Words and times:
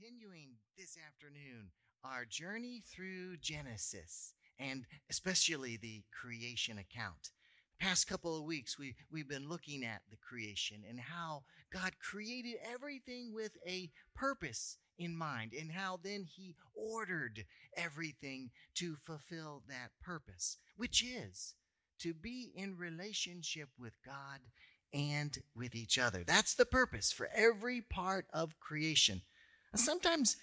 continuing 0.00 0.50
this 0.78 0.96
afternoon 1.06 1.68
our 2.04 2.24
journey 2.24 2.82
through 2.94 3.36
Genesis 3.38 4.32
and 4.58 4.84
especially 5.10 5.76
the 5.76 6.02
creation 6.10 6.78
account. 6.78 7.30
The 7.78 7.84
Past 7.84 8.06
couple 8.06 8.36
of 8.36 8.44
weeks, 8.44 8.78
we, 8.78 8.94
we've 9.10 9.28
been 9.28 9.48
looking 9.48 9.84
at 9.84 10.02
the 10.10 10.16
creation 10.16 10.82
and 10.88 10.98
how 10.98 11.42
God 11.72 11.92
created 11.98 12.54
everything 12.72 13.32
with 13.34 13.52
a 13.66 13.90
purpose 14.14 14.78
in 14.98 15.16
mind, 15.16 15.52
and 15.58 15.72
how 15.72 15.98
then 16.02 16.24
He 16.24 16.54
ordered 16.74 17.44
everything 17.76 18.50
to 18.76 18.96
fulfill 19.04 19.62
that 19.68 19.90
purpose, 20.02 20.58
which 20.76 21.02
is 21.02 21.54
to 21.98 22.14
be 22.14 22.52
in 22.54 22.76
relationship 22.76 23.68
with 23.78 23.94
God 24.04 24.40
and 24.92 25.38
with 25.54 25.74
each 25.74 25.98
other. 25.98 26.22
That's 26.26 26.54
the 26.54 26.66
purpose 26.66 27.12
for 27.12 27.28
every 27.34 27.80
part 27.80 28.26
of 28.32 28.60
creation. 28.60 29.22
Sometimes 29.74 30.36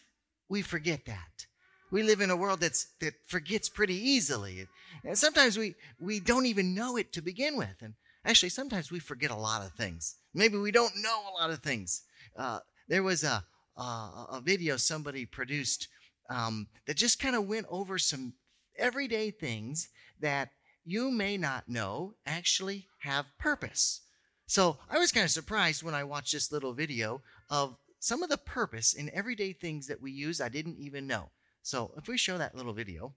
we 0.49 0.61
forget 0.61 1.05
that. 1.05 1.45
We 1.91 2.03
live 2.03 2.21
in 2.21 2.29
a 2.29 2.35
world 2.35 2.59
that's 2.59 2.87
that 2.99 3.13
forgets 3.27 3.69
pretty 3.69 3.95
easily. 3.95 4.67
And 5.03 5.17
sometimes 5.17 5.57
we 5.57 5.75
we 5.99 6.19
don't 6.19 6.45
even 6.45 6.75
know 6.75 6.97
it 6.97 7.13
to 7.13 7.21
begin 7.21 7.57
with. 7.57 7.81
And 7.81 7.93
actually 8.25 8.49
sometimes 8.49 8.91
we 8.91 8.99
forget 8.99 9.31
a 9.31 9.35
lot 9.35 9.65
of 9.65 9.71
things. 9.73 10.15
Maybe 10.33 10.57
we 10.57 10.71
don't 10.71 10.97
know 10.97 11.21
a 11.29 11.39
lot 11.39 11.49
of 11.49 11.59
things. 11.59 12.03
Uh, 12.37 12.59
there 12.87 13.03
was 13.03 13.23
a, 13.23 13.43
a, 13.77 13.81
a 13.81 14.41
video 14.43 14.77
somebody 14.77 15.25
produced 15.25 15.87
um, 16.29 16.67
that 16.85 16.97
just 16.97 17.19
kind 17.19 17.35
of 17.35 17.47
went 17.47 17.65
over 17.69 17.97
some 17.97 18.33
everyday 18.77 19.31
things 19.31 19.89
that 20.19 20.49
you 20.83 21.11
may 21.11 21.37
not 21.37 21.67
know 21.67 22.13
actually 22.25 22.87
have 22.99 23.25
purpose. 23.39 24.01
So 24.45 24.77
I 24.89 24.97
was 24.97 25.11
kind 25.11 25.25
of 25.25 25.31
surprised 25.31 25.83
when 25.83 25.93
I 25.93 26.03
watched 26.03 26.31
this 26.31 26.51
little 26.51 26.73
video 26.73 27.21
of 27.49 27.77
some 27.99 28.23
of 28.23 28.29
the 28.29 28.37
purpose 28.37 28.93
in 28.93 29.09
everyday 29.13 29.53
things 29.53 29.87
that 29.87 30.01
we 30.01 30.11
use 30.11 30.39
I 30.39 30.49
didn't 30.49 30.77
even 30.77 31.07
know. 31.07 31.31
So 31.61 31.91
if 31.97 32.07
we 32.07 32.17
show 32.17 32.37
that 32.37 32.55
little 32.55 32.73
video. 32.73 33.15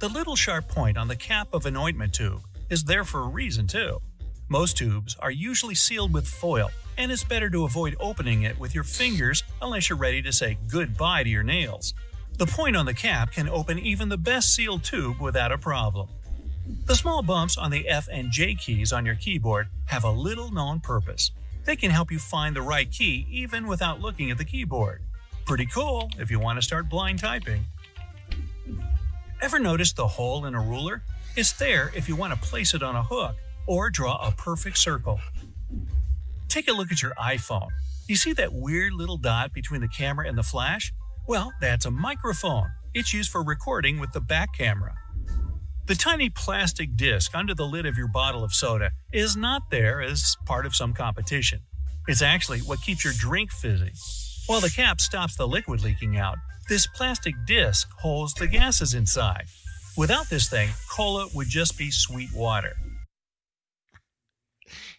The 0.00 0.08
little 0.08 0.36
sharp 0.36 0.68
point 0.68 0.96
on 0.96 1.08
the 1.08 1.16
cap 1.16 1.48
of 1.52 1.66
an 1.66 1.76
ointment 1.76 2.12
tube 2.12 2.42
is 2.70 2.84
there 2.84 3.04
for 3.04 3.22
a 3.22 3.28
reason, 3.28 3.66
too. 3.66 4.00
Most 4.48 4.76
tubes 4.76 5.16
are 5.18 5.30
usually 5.30 5.74
sealed 5.74 6.12
with 6.12 6.28
foil, 6.28 6.70
and 6.96 7.10
it's 7.10 7.24
better 7.24 7.50
to 7.50 7.64
avoid 7.64 7.96
opening 7.98 8.42
it 8.42 8.58
with 8.58 8.74
your 8.74 8.84
fingers 8.84 9.42
unless 9.60 9.88
you're 9.88 9.98
ready 9.98 10.22
to 10.22 10.32
say 10.32 10.56
goodbye 10.68 11.24
to 11.24 11.28
your 11.28 11.42
nails. 11.42 11.94
The 12.38 12.46
point 12.46 12.76
on 12.76 12.86
the 12.86 12.94
cap 12.94 13.32
can 13.32 13.48
open 13.48 13.78
even 13.78 14.08
the 14.08 14.16
best 14.16 14.54
sealed 14.54 14.84
tube 14.84 15.20
without 15.20 15.50
a 15.50 15.58
problem. 15.58 16.08
The 16.86 16.94
small 16.94 17.22
bumps 17.22 17.58
on 17.58 17.70
the 17.70 17.88
F 17.88 18.08
and 18.12 18.30
J 18.30 18.54
keys 18.54 18.92
on 18.92 19.04
your 19.04 19.16
keyboard 19.16 19.68
have 19.86 20.04
a 20.04 20.10
little 20.10 20.52
known 20.52 20.80
purpose. 20.80 21.32
They 21.68 21.76
can 21.76 21.90
help 21.90 22.10
you 22.10 22.18
find 22.18 22.56
the 22.56 22.62
right 22.62 22.90
key 22.90 23.26
even 23.30 23.66
without 23.66 24.00
looking 24.00 24.30
at 24.30 24.38
the 24.38 24.44
keyboard. 24.46 25.02
Pretty 25.44 25.66
cool 25.66 26.10
if 26.18 26.30
you 26.30 26.40
want 26.40 26.56
to 26.56 26.62
start 26.62 26.88
blind 26.88 27.18
typing. 27.18 27.66
Ever 29.42 29.58
notice 29.58 29.92
the 29.92 30.08
hole 30.08 30.46
in 30.46 30.54
a 30.54 30.62
ruler? 30.62 31.02
It's 31.36 31.52
there 31.52 31.92
if 31.94 32.08
you 32.08 32.16
want 32.16 32.32
to 32.32 32.38
place 32.40 32.72
it 32.72 32.82
on 32.82 32.96
a 32.96 33.02
hook 33.02 33.36
or 33.66 33.90
draw 33.90 34.16
a 34.26 34.32
perfect 34.32 34.78
circle. 34.78 35.20
Take 36.48 36.68
a 36.68 36.72
look 36.72 36.90
at 36.90 37.02
your 37.02 37.12
iPhone. 37.20 37.68
You 38.06 38.16
see 38.16 38.32
that 38.32 38.54
weird 38.54 38.94
little 38.94 39.18
dot 39.18 39.52
between 39.52 39.82
the 39.82 39.88
camera 39.88 40.26
and 40.26 40.38
the 40.38 40.42
flash? 40.42 40.94
Well, 41.26 41.52
that's 41.60 41.84
a 41.84 41.90
microphone. 41.90 42.70
It's 42.94 43.12
used 43.12 43.30
for 43.30 43.42
recording 43.42 44.00
with 44.00 44.12
the 44.12 44.22
back 44.22 44.54
camera. 44.56 44.94
The 45.88 45.94
tiny 45.94 46.28
plastic 46.28 46.96
disc 46.96 47.34
under 47.34 47.54
the 47.54 47.64
lid 47.64 47.86
of 47.86 47.96
your 47.96 48.08
bottle 48.08 48.44
of 48.44 48.52
soda 48.52 48.90
is 49.10 49.38
not 49.38 49.70
there 49.70 50.02
as 50.02 50.36
part 50.44 50.66
of 50.66 50.76
some 50.76 50.92
competition. 50.92 51.60
It's 52.06 52.20
actually 52.20 52.58
what 52.58 52.82
keeps 52.82 53.04
your 53.04 53.14
drink 53.16 53.50
fizzy. 53.50 53.94
While 54.48 54.60
the 54.60 54.68
cap 54.68 55.00
stops 55.00 55.34
the 55.36 55.48
liquid 55.48 55.82
leaking 55.82 56.18
out, 56.18 56.36
this 56.68 56.86
plastic 56.86 57.34
disc 57.46 57.88
holds 58.00 58.34
the 58.34 58.46
gases 58.46 58.92
inside. 58.92 59.46
Without 59.96 60.28
this 60.28 60.50
thing, 60.50 60.68
cola 60.90 61.26
would 61.34 61.48
just 61.48 61.78
be 61.78 61.90
sweet 61.90 62.34
water. 62.34 62.76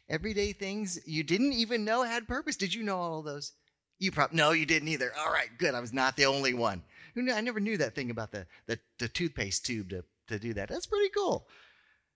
Everyday 0.10 0.54
things 0.54 1.00
you 1.06 1.22
didn't 1.22 1.54
even 1.54 1.86
know 1.86 2.02
had 2.02 2.28
purpose. 2.28 2.56
Did 2.56 2.74
you 2.74 2.82
know 2.82 2.98
all 2.98 3.22
those? 3.22 3.52
You 4.00 4.12
probably 4.12 4.38
no, 4.38 4.54
you 4.54 4.66
didn't 4.66 4.88
either. 4.88 5.12
All 5.20 5.32
right, 5.32 5.50
good. 5.60 5.76
I 5.76 5.82
was 5.82 5.94
not 5.94 6.16
the 6.16 6.26
only 6.26 6.56
one. 6.56 6.82
I 7.16 7.42
never 7.42 7.60
knew 7.60 7.78
that 7.78 7.94
thing 7.94 8.10
about 8.10 8.32
the, 8.32 8.48
the, 8.66 8.80
the 8.98 9.08
toothpaste 9.08 9.68
tube 9.68 9.92
to 9.92 10.04
to 10.30 10.40
do 10.40 10.54
that. 10.54 10.70
That's 10.70 10.88
pretty 10.88 11.10
cool. 11.10 11.48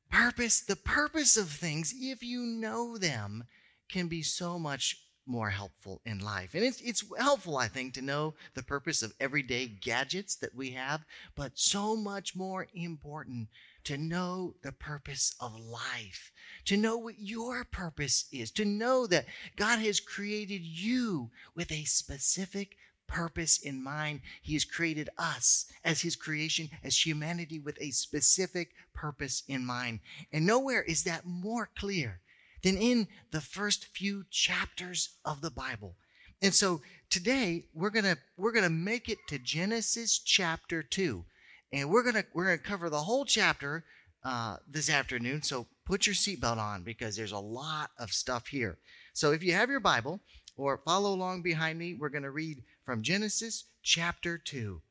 Purpose, 0.09 0.61
the 0.61 0.75
purpose 0.75 1.37
of 1.37 1.49
things, 1.49 1.93
if 1.97 2.23
you 2.23 2.41
know 2.41 2.97
them, 2.97 3.45
can 3.89 4.07
be 4.07 4.21
so 4.21 4.57
much 4.57 4.97
more 5.25 5.49
helpful 5.49 6.01
in 6.05 6.19
life. 6.19 6.53
And 6.53 6.63
it's, 6.63 6.81
it's 6.81 7.03
helpful, 7.17 7.57
I 7.57 7.67
think, 7.67 7.93
to 7.93 8.01
know 8.01 8.33
the 8.55 8.63
purpose 8.63 9.01
of 9.01 9.13
everyday 9.19 9.67
gadgets 9.67 10.35
that 10.37 10.53
we 10.53 10.71
have, 10.71 11.05
but 11.35 11.53
so 11.55 11.95
much 11.95 12.35
more 12.35 12.67
important 12.73 13.47
to 13.85 13.97
know 13.97 14.55
the 14.63 14.71
purpose 14.71 15.35
of 15.39 15.59
life, 15.59 16.31
to 16.65 16.77
know 16.77 16.97
what 16.97 17.19
your 17.19 17.63
purpose 17.63 18.25
is, 18.31 18.51
to 18.51 18.65
know 18.65 19.07
that 19.07 19.25
God 19.55 19.79
has 19.79 19.99
created 19.99 20.61
you 20.61 21.31
with 21.55 21.71
a 21.71 21.83
specific 21.85 22.77
purpose 23.07 23.57
in 23.59 23.83
mind. 23.83 24.21
He 24.41 24.53
has 24.53 24.65
created 24.65 25.09
us 25.17 25.65
as 25.83 26.01
His 26.01 26.15
creation, 26.15 26.69
as 26.83 27.05
humanity, 27.05 27.59
with 27.59 27.77
a 27.81 27.91
specific 27.91 28.71
purpose 28.93 29.43
in 29.47 29.65
mind. 29.65 29.99
And 30.31 30.45
nowhere 30.45 30.81
is 30.83 31.03
that 31.03 31.25
more 31.25 31.69
clear 31.77 32.21
than 32.63 32.77
in 32.77 33.07
the 33.31 33.41
first 33.41 33.85
few 33.85 34.25
chapters 34.29 35.09
of 35.25 35.41
the 35.41 35.51
Bible. 35.51 35.95
And 36.41 36.53
so 36.53 36.81
today 37.09 37.65
we're 37.73 37.89
gonna 37.89 38.17
we're 38.37 38.51
gonna 38.51 38.69
make 38.69 39.07
it 39.07 39.19
to 39.29 39.39
Genesis 39.39 40.19
chapter 40.19 40.83
two, 40.83 41.25
and 41.71 41.89
we're 41.89 42.03
gonna 42.03 42.25
we're 42.33 42.45
gonna 42.45 42.57
cover 42.57 42.89
the 42.89 43.01
whole 43.01 43.25
chapter 43.25 43.85
uh, 44.25 44.57
this 44.69 44.89
afternoon. 44.89 45.41
So 45.41 45.67
put 45.85 46.05
your 46.05 46.15
seatbelt 46.15 46.57
on 46.57 46.83
because 46.83 47.15
there's 47.15 47.31
a 47.31 47.39
lot 47.39 47.91
of 47.97 48.11
stuff 48.11 48.47
here. 48.47 48.77
So 49.13 49.31
if 49.31 49.43
you 49.43 49.53
have 49.53 49.69
your 49.69 49.79
Bible 49.79 50.19
or 50.55 50.77
follow 50.77 51.13
along 51.13 51.41
behind 51.41 51.79
me, 51.79 51.93
we're 51.93 52.09
going 52.09 52.23
to 52.23 52.31
read 52.31 52.63
from 52.85 53.01
Genesis 53.01 53.65
chapter 53.81 54.37
2, 54.37 54.81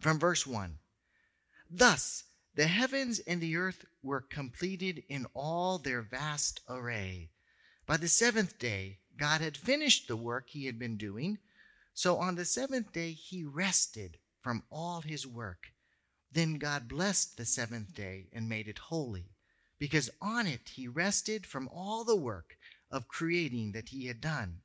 from 0.00 0.18
verse 0.18 0.46
1. 0.46 0.78
Thus, 1.70 2.24
the 2.54 2.66
heavens 2.66 3.18
and 3.20 3.40
the 3.40 3.56
earth 3.56 3.84
were 4.02 4.20
completed 4.20 5.02
in 5.08 5.26
all 5.34 5.78
their 5.78 6.02
vast 6.02 6.60
array. 6.68 7.30
By 7.86 7.96
the 7.96 8.08
seventh 8.08 8.58
day, 8.58 8.98
God 9.16 9.40
had 9.40 9.56
finished 9.56 10.08
the 10.08 10.16
work 10.16 10.48
he 10.48 10.66
had 10.66 10.78
been 10.78 10.96
doing. 10.96 11.38
So 11.94 12.16
on 12.16 12.36
the 12.36 12.44
seventh 12.44 12.92
day, 12.92 13.12
he 13.12 13.44
rested 13.44 14.18
from 14.40 14.62
all 14.70 15.00
his 15.00 15.26
work. 15.26 15.72
Then 16.30 16.58
God 16.58 16.88
blessed 16.88 17.36
the 17.36 17.44
seventh 17.44 17.94
day 17.94 18.28
and 18.32 18.48
made 18.48 18.68
it 18.68 18.78
holy, 18.78 19.30
because 19.78 20.10
on 20.20 20.46
it 20.46 20.70
he 20.74 20.86
rested 20.86 21.46
from 21.46 21.68
all 21.72 22.04
the 22.04 22.16
work 22.16 22.56
of 22.90 23.08
creating 23.08 23.72
that 23.72 23.88
he 23.88 24.06
had 24.06 24.20
done. 24.20 24.60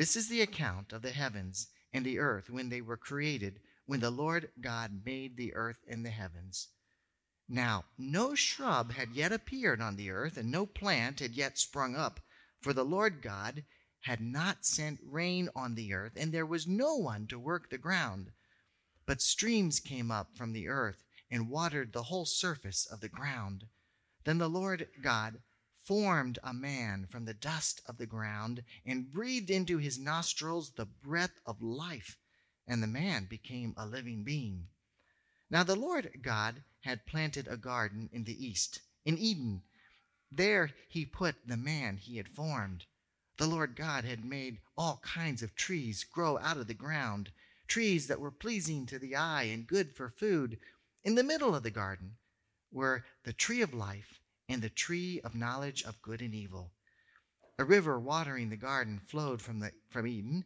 This 0.00 0.16
is 0.16 0.28
the 0.28 0.40
account 0.40 0.94
of 0.94 1.02
the 1.02 1.10
heavens 1.10 1.66
and 1.92 2.06
the 2.06 2.18
earth 2.20 2.48
when 2.48 2.70
they 2.70 2.80
were 2.80 2.96
created, 2.96 3.60
when 3.84 4.00
the 4.00 4.10
Lord 4.10 4.48
God 4.58 5.02
made 5.04 5.36
the 5.36 5.52
earth 5.52 5.84
and 5.86 6.06
the 6.06 6.10
heavens. 6.10 6.68
Now, 7.46 7.84
no 7.98 8.34
shrub 8.34 8.92
had 8.92 9.12
yet 9.12 9.30
appeared 9.30 9.82
on 9.82 9.96
the 9.96 10.08
earth, 10.08 10.38
and 10.38 10.50
no 10.50 10.64
plant 10.64 11.20
had 11.20 11.34
yet 11.34 11.58
sprung 11.58 11.96
up, 11.96 12.18
for 12.62 12.72
the 12.72 12.82
Lord 12.82 13.20
God 13.20 13.62
had 14.00 14.22
not 14.22 14.64
sent 14.64 15.00
rain 15.04 15.50
on 15.54 15.74
the 15.74 15.92
earth, 15.92 16.14
and 16.16 16.32
there 16.32 16.46
was 16.46 16.66
no 16.66 16.96
one 16.96 17.26
to 17.26 17.38
work 17.38 17.68
the 17.68 17.76
ground. 17.76 18.32
But 19.04 19.20
streams 19.20 19.80
came 19.80 20.10
up 20.10 20.34
from 20.34 20.54
the 20.54 20.66
earth 20.66 21.04
and 21.30 21.50
watered 21.50 21.92
the 21.92 22.04
whole 22.04 22.24
surface 22.24 22.86
of 22.86 23.00
the 23.00 23.10
ground. 23.10 23.66
Then 24.24 24.38
the 24.38 24.48
Lord 24.48 24.88
God 25.02 25.42
formed 25.90 26.38
a 26.44 26.54
man 26.54 27.04
from 27.10 27.24
the 27.24 27.34
dust 27.34 27.82
of 27.84 27.98
the 27.98 28.06
ground 28.06 28.62
and 28.86 29.10
breathed 29.10 29.50
into 29.50 29.76
his 29.78 29.98
nostrils 29.98 30.70
the 30.70 30.86
breath 30.86 31.40
of 31.44 31.60
life, 31.60 32.16
and 32.64 32.80
the 32.80 32.86
man 32.86 33.24
became 33.24 33.74
a 33.76 33.84
living 33.84 34.22
being. 34.22 34.68
Now 35.50 35.64
the 35.64 35.74
Lord 35.74 36.20
God 36.22 36.62
had 36.82 37.06
planted 37.06 37.48
a 37.48 37.56
garden 37.56 38.08
in 38.12 38.22
the 38.22 38.46
east, 38.46 38.82
in 39.04 39.18
Eden. 39.18 39.62
There 40.30 40.70
he 40.88 41.04
put 41.04 41.34
the 41.44 41.56
man 41.56 41.96
he 41.96 42.18
had 42.18 42.28
formed. 42.28 42.84
The 43.38 43.48
Lord 43.48 43.74
God 43.74 44.04
had 44.04 44.24
made 44.24 44.60
all 44.78 45.02
kinds 45.02 45.42
of 45.42 45.56
trees 45.56 46.04
grow 46.04 46.38
out 46.38 46.56
of 46.56 46.68
the 46.68 46.72
ground, 46.72 47.32
trees 47.66 48.06
that 48.06 48.20
were 48.20 48.30
pleasing 48.30 48.86
to 48.86 49.00
the 49.00 49.16
eye 49.16 49.48
and 49.50 49.66
good 49.66 49.96
for 49.96 50.08
food. 50.08 50.60
In 51.02 51.16
the 51.16 51.24
middle 51.24 51.52
of 51.52 51.64
the 51.64 51.70
garden 51.72 52.14
were 52.70 53.04
the 53.24 53.32
tree 53.32 53.60
of 53.60 53.74
life 53.74 54.19
and 54.50 54.62
the 54.62 54.68
tree 54.68 55.20
of 55.22 55.36
knowledge 55.36 55.84
of 55.84 56.02
good 56.02 56.20
and 56.20 56.34
evil. 56.34 56.72
A 57.56 57.64
river 57.64 58.00
watering 58.00 58.50
the 58.50 58.56
garden 58.56 59.00
flowed 59.06 59.40
from, 59.40 59.60
the, 59.60 59.70
from 59.88 60.08
Eden. 60.08 60.44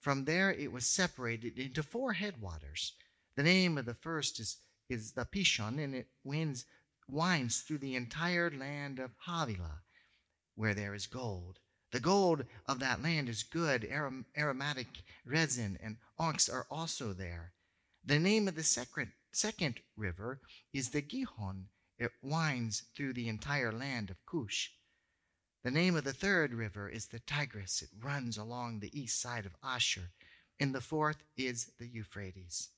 From 0.00 0.24
there 0.24 0.50
it 0.50 0.72
was 0.72 0.86
separated 0.86 1.58
into 1.58 1.82
four 1.82 2.14
headwaters. 2.14 2.94
The 3.36 3.42
name 3.42 3.76
of 3.76 3.84
the 3.84 3.94
first 3.94 4.40
is, 4.40 4.56
is 4.88 5.12
the 5.12 5.26
Pishon, 5.26 5.78
and 5.78 5.94
it 5.94 6.08
winds, 6.24 6.64
winds 7.06 7.60
through 7.60 7.78
the 7.78 7.94
entire 7.94 8.50
land 8.50 8.98
of 8.98 9.10
Havilah, 9.26 9.82
where 10.54 10.72
there 10.72 10.94
is 10.94 11.06
gold. 11.06 11.58
The 11.90 12.00
gold 12.00 12.46
of 12.66 12.78
that 12.78 13.02
land 13.02 13.28
is 13.28 13.42
good. 13.42 13.82
Arom- 13.82 14.24
aromatic 14.34 14.86
resin 15.26 15.78
and 15.82 15.98
onyx 16.18 16.48
are 16.48 16.66
also 16.70 17.12
there. 17.12 17.52
The 18.02 18.18
name 18.18 18.48
of 18.48 18.54
the 18.54 18.62
second, 18.62 19.12
second 19.30 19.80
river 19.94 20.40
is 20.72 20.88
the 20.90 21.02
Gihon. 21.02 21.68
It 22.02 22.10
winds 22.20 22.82
through 22.96 23.12
the 23.12 23.28
entire 23.28 23.70
land 23.70 24.10
of 24.10 24.26
Cush. 24.26 24.72
The 25.62 25.70
name 25.70 25.94
of 25.94 26.02
the 26.02 26.12
third 26.12 26.52
river 26.52 26.88
is 26.88 27.06
the 27.06 27.20
Tigris. 27.20 27.80
It 27.80 27.90
runs 27.96 28.36
along 28.36 28.80
the 28.80 28.90
east 29.00 29.20
side 29.20 29.46
of 29.46 29.54
Ashur. 29.62 30.10
And 30.58 30.74
the 30.74 30.80
fourth 30.80 31.22
is 31.36 31.70
the 31.78 31.86
Euphrates. 31.86 32.70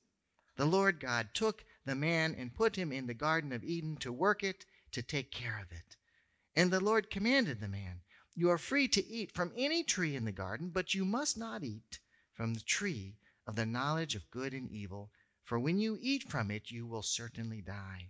The 0.57 0.67
Lord 0.67 0.99
God 0.99 1.29
took 1.33 1.65
the 1.85 1.95
man 1.95 2.35
and 2.35 2.53
put 2.53 2.75
him 2.75 2.91
in 2.91 3.07
the 3.07 3.15
Garden 3.15 3.51
of 3.51 3.63
Eden 3.63 3.97
to 3.97 4.13
work 4.13 4.43
it, 4.43 4.63
to 4.91 5.01
take 5.01 5.31
care 5.31 5.57
of 5.59 5.71
it. 5.71 5.97
And 6.55 6.69
the 6.69 6.79
Lord 6.79 7.09
commanded 7.09 7.61
the 7.61 7.67
man, 7.67 8.01
You 8.35 8.51
are 8.51 8.59
free 8.59 8.87
to 8.89 9.03
eat 9.03 9.31
from 9.31 9.53
any 9.57 9.83
tree 9.83 10.15
in 10.15 10.25
the 10.25 10.31
garden, 10.31 10.69
but 10.69 10.93
you 10.93 11.03
must 11.03 11.35
not 11.35 11.63
eat 11.63 11.97
from 12.31 12.53
the 12.53 12.59
tree 12.59 13.17
of 13.47 13.55
the 13.55 13.65
knowledge 13.65 14.13
of 14.13 14.29
good 14.29 14.53
and 14.53 14.69
evil, 14.69 15.09
for 15.43 15.57
when 15.57 15.79
you 15.79 15.97
eat 15.99 16.29
from 16.29 16.51
it, 16.51 16.69
you 16.69 16.85
will 16.85 17.01
certainly 17.01 17.63
die. 17.63 18.09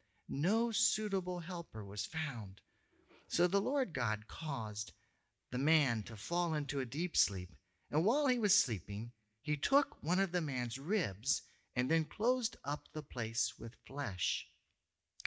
no 0.31 0.71
suitable 0.71 1.41
helper 1.41 1.83
was 1.83 2.05
found. 2.05 2.61
So 3.27 3.47
the 3.47 3.59
Lord 3.59 3.93
God 3.93 4.27
caused 4.27 4.93
the 5.51 5.57
man 5.57 6.03
to 6.03 6.15
fall 6.15 6.53
into 6.53 6.79
a 6.79 6.85
deep 6.85 7.17
sleep, 7.17 7.49
and 7.91 8.05
while 8.05 8.27
he 8.27 8.39
was 8.39 8.55
sleeping, 8.55 9.11
he 9.41 9.57
took 9.57 10.01
one 10.01 10.19
of 10.19 10.31
the 10.31 10.39
man's 10.39 10.79
ribs 10.79 11.41
and 11.75 11.91
then 11.91 12.05
closed 12.05 12.55
up 12.63 12.87
the 12.93 13.03
place 13.03 13.55
with 13.59 13.75
flesh. 13.85 14.47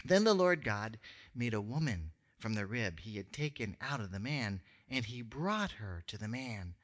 Then 0.07 0.25
the 0.25 0.35
Lord 0.35 0.65
God 0.65 0.99
made 1.35 1.53
a 1.53 1.61
woman 1.61 2.13
from 2.39 2.55
the 2.55 2.67
rib 2.67 3.01
he 3.01 3.17
had 3.17 3.33
taken 3.33 3.77
out 3.81 4.01
of 4.01 4.11
the 4.11 4.19
man, 4.19 4.63
and 4.89 5.05
he 5.05 5.21
brought 5.21 5.73
her 5.73 6.03
to 6.07 6.17
the 6.17 6.29
man. 6.29 6.75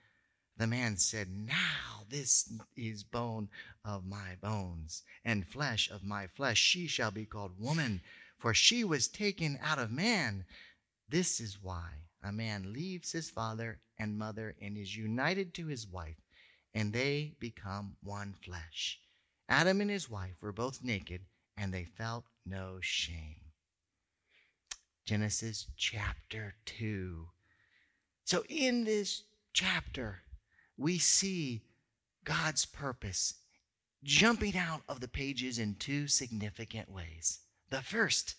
The 0.60 0.66
man 0.66 0.98
said, 0.98 1.28
Now 1.30 2.04
this 2.10 2.52
is 2.76 3.02
bone 3.02 3.48
of 3.82 4.04
my 4.04 4.36
bones 4.42 5.04
and 5.24 5.48
flesh 5.48 5.90
of 5.90 6.04
my 6.04 6.26
flesh. 6.26 6.58
She 6.58 6.86
shall 6.86 7.10
be 7.10 7.24
called 7.24 7.58
woman, 7.58 8.02
for 8.38 8.52
she 8.52 8.84
was 8.84 9.08
taken 9.08 9.58
out 9.62 9.78
of 9.78 9.90
man. 9.90 10.44
This 11.08 11.40
is 11.40 11.62
why 11.62 11.88
a 12.22 12.30
man 12.30 12.74
leaves 12.74 13.10
his 13.10 13.30
father 13.30 13.78
and 13.98 14.18
mother 14.18 14.54
and 14.60 14.76
is 14.76 14.94
united 14.94 15.54
to 15.54 15.66
his 15.66 15.86
wife, 15.86 16.20
and 16.74 16.92
they 16.92 17.32
become 17.40 17.96
one 18.02 18.34
flesh. 18.44 19.00
Adam 19.48 19.80
and 19.80 19.90
his 19.90 20.10
wife 20.10 20.42
were 20.42 20.52
both 20.52 20.84
naked, 20.84 21.22
and 21.56 21.72
they 21.72 21.84
felt 21.84 22.26
no 22.44 22.76
shame. 22.82 23.40
Genesis 25.06 25.68
chapter 25.78 26.54
2. 26.66 27.28
So, 28.26 28.44
in 28.50 28.84
this 28.84 29.22
chapter, 29.54 30.20
we 30.80 30.98
see 30.98 31.60
God's 32.24 32.64
purpose 32.64 33.34
jumping 34.02 34.56
out 34.56 34.80
of 34.88 35.00
the 35.00 35.08
pages 35.08 35.58
in 35.58 35.74
two 35.74 36.08
significant 36.08 36.90
ways. 36.90 37.40
The 37.68 37.82
first 37.82 38.36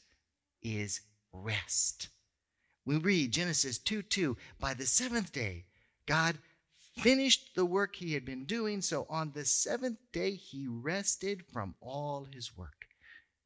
is 0.63 1.01
rest. 1.31 2.09
We 2.83 2.97
read 2.97 3.31
Genesis 3.31 3.77
2 3.77 4.01
2 4.01 4.35
By 4.59 4.73
the 4.73 4.88
seventh 4.88 5.31
day, 5.31 5.65
God 6.07 6.39
finished 6.97 7.53
the 7.55 7.65
work 7.65 7.95
he 7.95 8.15
had 8.15 8.25
been 8.25 8.45
doing, 8.45 8.81
so 8.81 9.05
on 9.07 9.33
the 9.33 9.45
seventh 9.45 9.99
day 10.11 10.31
he 10.31 10.65
rested 10.67 11.43
from 11.53 11.75
all 11.79 12.27
his 12.33 12.57
work. 12.57 12.88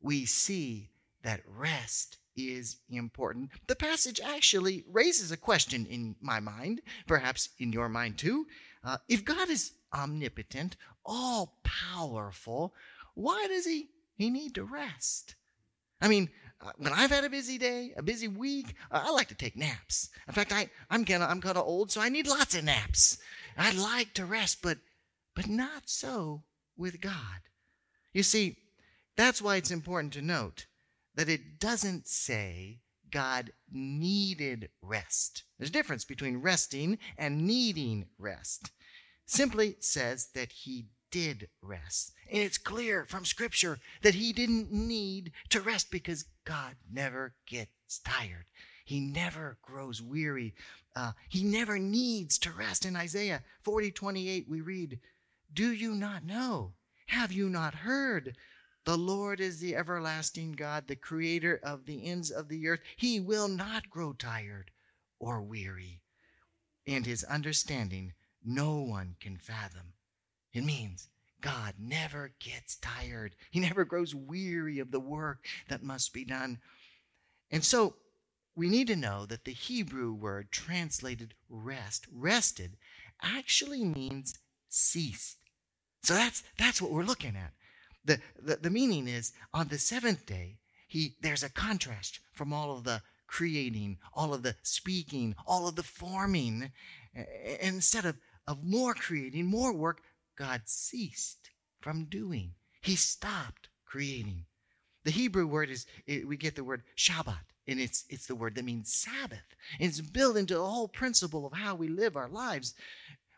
We 0.02 0.26
see 0.26 0.92
that 1.22 1.42
rest 1.46 2.18
is 2.38 2.78
important. 2.90 3.50
The 3.68 3.76
passage 3.76 4.20
actually 4.24 4.84
raises 4.90 5.32
a 5.32 5.38
question 5.38 5.86
in 5.86 6.16
my 6.22 6.40
mind, 6.40 6.82
perhaps 7.08 7.50
in 7.60 7.74
your 7.74 7.90
mind 7.90 8.18
too. 8.18 8.46
Uh, 8.86 8.98
if 9.10 9.26
God 9.26 9.50
is 9.50 9.72
omnipotent, 9.94 10.78
all 11.06 11.58
powerful, 11.64 12.74
why 13.16 13.48
does 13.50 13.66
he, 13.66 13.90
he 14.16 14.30
need 14.30 14.56
to 14.56 14.64
rest? 14.64 15.36
I 16.02 16.08
mean, 16.08 16.30
uh, 16.62 16.72
when 16.78 16.94
I've 16.94 17.10
had 17.10 17.24
a 17.24 17.30
busy 17.30 17.58
day, 17.58 17.94
a 17.98 18.04
busy 18.04 18.28
week, 18.28 18.76
uh, 18.92 19.04
I 19.06 19.12
like 19.12 19.28
to 19.30 19.36
take 19.36 19.58
naps. 19.58 20.10
In 20.28 20.34
fact, 20.34 20.54
I, 20.54 20.70
I'm 20.90 21.04
kind 21.04 21.24
of 21.24 21.30
I'm 21.30 21.42
kind 21.42 21.58
of 21.58 21.66
old, 21.66 21.92
so 21.92 22.00
I 22.00 22.10
need 22.10 22.28
lots 22.28 22.56
of 22.56 22.64
naps. 22.64 23.18
I'd 23.58 23.76
like 23.76 24.14
to 24.14 24.26
rest, 24.26 24.62
but 24.62 24.78
but 25.36 25.48
not 25.48 25.84
so 25.90 26.44
with 26.78 27.02
God. 27.02 27.42
You 28.14 28.24
see, 28.24 28.58
that's 29.18 29.42
why 29.42 29.58
it's 29.58 29.72
important 29.72 30.14
to 30.14 30.22
note 30.22 30.68
that 31.16 31.30
it 31.30 31.60
doesn't 31.60 32.08
say 32.08 32.80
God 33.16 33.54
needed 33.72 34.68
rest. 34.82 35.44
There's 35.58 35.70
a 35.70 35.74
difference 35.74 36.04
between 36.04 36.42
resting 36.42 37.00
and 37.18 37.48
needing 37.48 38.08
rest. 38.20 38.72
Simply 39.26 39.78
says 39.80 40.32
that 40.36 40.52
he 40.52 40.88
did 41.12 41.48
rest. 41.62 42.12
And 42.30 42.42
it's 42.42 42.58
clear 42.58 43.06
from 43.06 43.24
Scripture 43.24 43.80
that 44.02 44.16
he 44.16 44.34
didn't 44.34 44.70
need 44.70 45.32
to 45.48 45.62
rest 45.62 45.92
because 45.92 46.26
God 46.44 46.76
never 46.92 47.36
gets 47.48 48.00
tired. 48.04 48.48
He 48.84 49.00
never 49.00 49.60
grows 49.62 50.02
weary. 50.02 50.54
Uh, 50.94 51.14
he 51.30 51.42
never 51.42 51.80
needs 51.80 52.38
to 52.40 52.52
rest. 52.52 52.86
In 52.86 52.98
Isaiah 52.98 53.44
40 53.64 53.92
28, 53.92 54.46
we 54.50 54.60
read, 54.60 55.00
Do 55.54 55.72
you 55.72 55.96
not 55.96 56.26
know? 56.26 56.74
Have 57.08 57.32
you 57.32 57.48
not 57.48 57.76
heard? 57.76 58.36
The 58.86 58.98
Lord 58.98 59.40
is 59.40 59.60
the 59.60 59.76
everlasting 59.76 60.52
God, 60.54 60.88
the 60.88 60.96
creator 60.96 61.60
of 61.64 61.86
the 61.86 62.06
ends 62.06 62.30
of 62.30 62.48
the 62.48 62.68
earth. 62.68 62.82
He 62.96 63.20
will 63.20 63.48
not 63.48 63.90
grow 63.90 64.14
tired 64.14 64.72
or 65.20 65.42
weary. 65.42 66.02
And 66.86 67.06
his 67.06 67.24
understanding 67.24 68.14
no 68.44 68.78
one 68.78 69.16
can 69.20 69.38
fathom. 69.38 69.94
It 70.54 70.64
means 70.64 71.10
God 71.42 71.74
never 71.80 72.34
gets 72.40 72.76
tired. 72.76 73.36
He 73.50 73.60
never 73.60 73.86
grows 73.86 74.14
weary 74.14 74.78
of 74.78 74.92
the 74.92 75.00
work 75.00 75.46
that 75.68 75.84
must 75.84 76.14
be 76.14 76.24
done. 76.24 76.60
And 77.50 77.64
so 77.64 77.96
we 78.56 78.70
need 78.70 78.88
to 78.88 78.96
know 78.96 79.26
that 79.26 79.46
the 79.46 79.52
Hebrew 79.52 80.14
word 80.14 80.52
translated 80.52 81.34
rest, 81.50 82.06
rested, 82.12 82.78
actually 83.22 83.84
means 83.84 84.38
ceased. 84.70 85.38
So 86.04 86.14
that's 86.14 86.44
that's 86.58 86.82
what 86.82 86.92
we're 86.92 87.04
looking 87.04 87.36
at. 87.36 87.54
The, 88.06 88.20
the, 88.42 88.58
the 88.58 88.70
meaning 88.70 89.08
is 89.08 89.34
on 89.54 89.68
the 89.68 89.78
seventh 89.78 90.26
day, 90.26 90.60
he 90.88 91.16
there's 91.22 91.44
a 91.44 91.50
contrast 91.50 92.20
from 92.34 92.54
all 92.54 92.78
of 92.78 92.84
the 92.84 93.02
creating, 93.28 93.98
all 94.14 94.34
of 94.34 94.44
the 94.44 94.56
speaking, 94.62 95.36
all 95.46 95.68
of 95.68 95.76
the 95.76 95.84
forming. 95.84 96.72
Instead 97.60 98.06
of, 98.06 98.18
of 98.48 98.64
more 98.64 98.94
creating, 98.94 99.46
more 99.46 99.74
work, 99.74 100.02
God 100.38 100.62
ceased 100.66 101.50
from 101.82 102.06
doing. 102.06 102.52
He 102.82 102.96
stopped 102.96 103.70
creating. 103.86 104.46
The 105.04 105.12
Hebrew 105.12 105.48
word 105.48 105.70
is, 105.70 105.86
we 106.08 106.38
get 106.38 106.56
the 106.56 106.64
word 106.64 106.84
Shabbat, 106.98 107.46
and 107.68 107.80
it's, 107.80 108.06
it's 108.10 108.28
the 108.28 108.36
word 108.36 108.56
that 108.56 108.66
means 108.66 108.94
Sabbath. 108.94 109.56
And 109.80 109.90
it's 109.90 110.02
built 110.02 110.38
into 110.38 110.56
the 110.56 110.66
whole 110.66 110.88
principle 110.88 111.46
of 111.46 111.54
how 111.54 111.76
we 111.76 111.88
live 111.88 112.16
our 112.16 112.30
lives. 112.30 112.74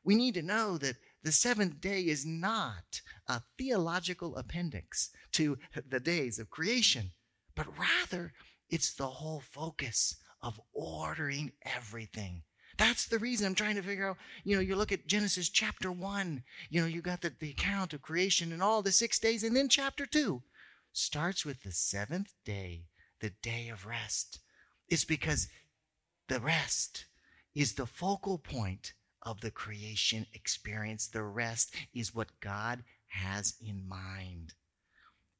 We 0.03 0.15
need 0.15 0.33
to 0.35 0.41
know 0.41 0.77
that 0.77 0.95
the 1.23 1.31
seventh 1.31 1.81
day 1.81 2.01
is 2.01 2.25
not 2.25 3.01
a 3.27 3.41
theological 3.57 4.35
appendix 4.37 5.09
to 5.33 5.57
the 5.89 5.99
days 5.99 6.39
of 6.39 6.49
creation, 6.49 7.11
but 7.55 7.67
rather 7.77 8.33
it's 8.69 8.93
the 8.93 9.07
whole 9.07 9.41
focus 9.41 10.15
of 10.41 10.61
ordering 10.73 11.51
everything 11.63 12.43
that's 12.77 13.07
the 13.07 13.19
reason 13.19 13.47
I'm 13.47 13.55
trying 13.55 13.75
to 13.75 13.81
figure 13.81 14.09
out. 14.09 14.17
You 14.43 14.55
know, 14.55 14.61
you 14.61 14.75
look 14.75 14.91
at 14.91 15.07
Genesis 15.07 15.49
chapter 15.49 15.91
one, 15.91 16.43
you 16.69 16.79
know, 16.79 16.87
you 16.87 17.01
got 17.01 17.21
the, 17.21 17.33
the 17.37 17.49
account 17.49 17.93
of 17.93 18.01
creation 18.01 18.51
and 18.51 18.61
all 18.61 18.81
the 18.81 18.91
six 18.91 19.19
days, 19.19 19.43
and 19.43 19.55
then 19.55 19.67
chapter 19.67 20.05
two 20.05 20.43
starts 20.93 21.43
with 21.43 21.63
the 21.63 21.71
seventh 21.71 22.33
day, 22.45 22.85
the 23.19 23.31
day 23.41 23.69
of 23.69 23.85
rest. 23.85 24.39
It's 24.87 25.05
because 25.05 25.47
the 26.27 26.39
rest 26.39 27.05
is 27.55 27.73
the 27.73 27.87
focal 27.87 28.37
point 28.37 28.93
of 29.27 29.41
the 29.41 29.51
creation 29.51 30.25
experience. 30.33 31.07
The 31.07 31.23
rest 31.23 31.75
is 31.93 32.15
what 32.15 32.39
God 32.39 32.83
has 33.07 33.55
in 33.59 33.85
mind. 33.87 34.53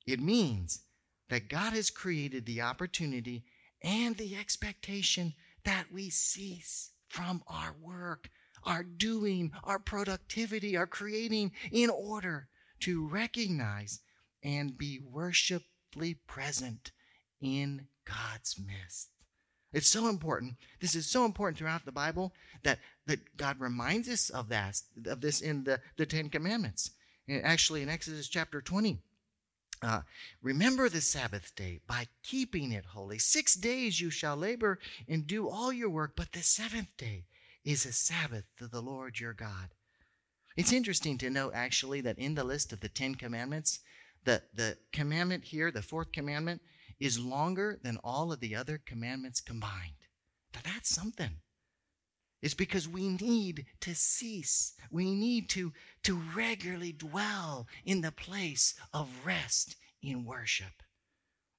It 0.06 0.20
means 0.20 0.82
that 1.30 1.50
God 1.50 1.74
has 1.74 1.90
created 1.90 2.46
the 2.46 2.62
opportunity 2.62 3.46
and 3.82 4.18
the 4.18 4.36
expectation 4.36 5.34
that 5.64 5.86
we 5.92 6.10
cease 6.10 6.92
from 7.08 7.42
our 7.48 7.74
work. 7.82 8.30
our 8.68 8.84
doing, 8.84 9.52
our 9.64 9.80
productivity, 9.80 10.76
our 10.78 10.88
creating 10.88 11.52
in 11.72 11.90
order 11.90 12.48
to 12.82 13.08
recognize 13.08 14.02
and 14.44 14.78
be 14.78 15.00
worshipfully 15.00 16.16
present 16.28 16.92
in 17.42 17.88
God's 18.06 18.60
midst. 18.60 19.10
It's 19.78 19.88
so 19.88 20.08
important. 20.08 20.56
This 20.80 20.96
is 20.96 21.06
so 21.06 21.24
important 21.24 21.60
throughout 21.60 21.86
the 21.86 21.92
Bible 21.92 22.34
that, 22.64 22.80
that 23.06 23.38
God 23.38 23.60
reminds 23.60 24.10
us 24.10 24.32
of 24.32 24.50
that, 24.50 24.82
of 25.06 25.22
this 25.22 25.40
in 25.40 25.66
the, 25.66 25.80
the 25.98 26.06
Ten 26.08 26.30
Commandments. 26.30 26.90
And 27.28 27.46
actually, 27.46 27.84
in 27.84 27.90
Exodus 27.90 28.28
chapter 28.28 28.60
20, 28.60 28.98
uh, 29.84 30.02
remember 30.42 30.90
the 30.90 31.00
Sabbath 31.00 31.56
day 31.56 31.82
by 31.86 32.08
keeping 32.24 32.72
it 32.72 32.86
holy. 32.86 33.20
Six 33.20 33.54
days 33.54 34.02
you 34.02 34.10
shall 34.10 34.36
labor 34.36 34.80
and 35.08 35.28
do 35.28 35.48
all 35.48 35.72
your 35.72 35.92
work, 35.92 36.14
but 36.16 36.32
the 36.32 36.42
seventh 36.42 36.98
day 36.98 37.26
is 37.64 37.86
a 37.86 37.92
Sabbath 37.92 38.46
to 38.58 38.66
the 38.66 38.82
Lord 38.82 39.20
your 39.20 39.34
God. 39.34 39.70
It's 40.56 40.74
interesting 40.74 41.20
to 41.20 41.30
note, 41.30 41.52
actually, 41.54 42.02
that 42.02 42.18
in 42.18 42.34
the 42.34 42.44
list 42.44 42.74
of 42.74 42.80
the 42.80 42.90
Ten 42.90 43.14
Commandments, 43.14 43.82
the, 44.26 44.42
the 44.56 44.76
commandment 44.92 45.44
here, 45.44 45.70
the 45.70 45.84
fourth 45.84 46.12
commandment, 46.12 46.64
is 47.00 47.20
longer 47.20 47.78
than 47.82 47.98
all 48.04 48.32
of 48.32 48.40
the 48.40 48.56
other 48.56 48.80
commandments 48.84 49.42
combined. 49.42 49.96
Now, 50.54 50.62
that's 50.64 50.94
something. 50.94 51.42
It's 52.42 52.54
because 52.54 52.88
we 52.88 53.10
need 53.10 53.66
to 53.82 53.96
cease. 53.96 54.74
We 54.92 55.14
need 55.14 55.50
to, 55.50 55.74
to 56.04 56.22
regularly 56.36 56.92
dwell 56.92 57.68
in 57.84 58.02
the 58.02 58.12
place 58.12 58.76
of 58.94 59.26
rest 59.26 59.76
in 60.02 60.24
worship. 60.26 60.84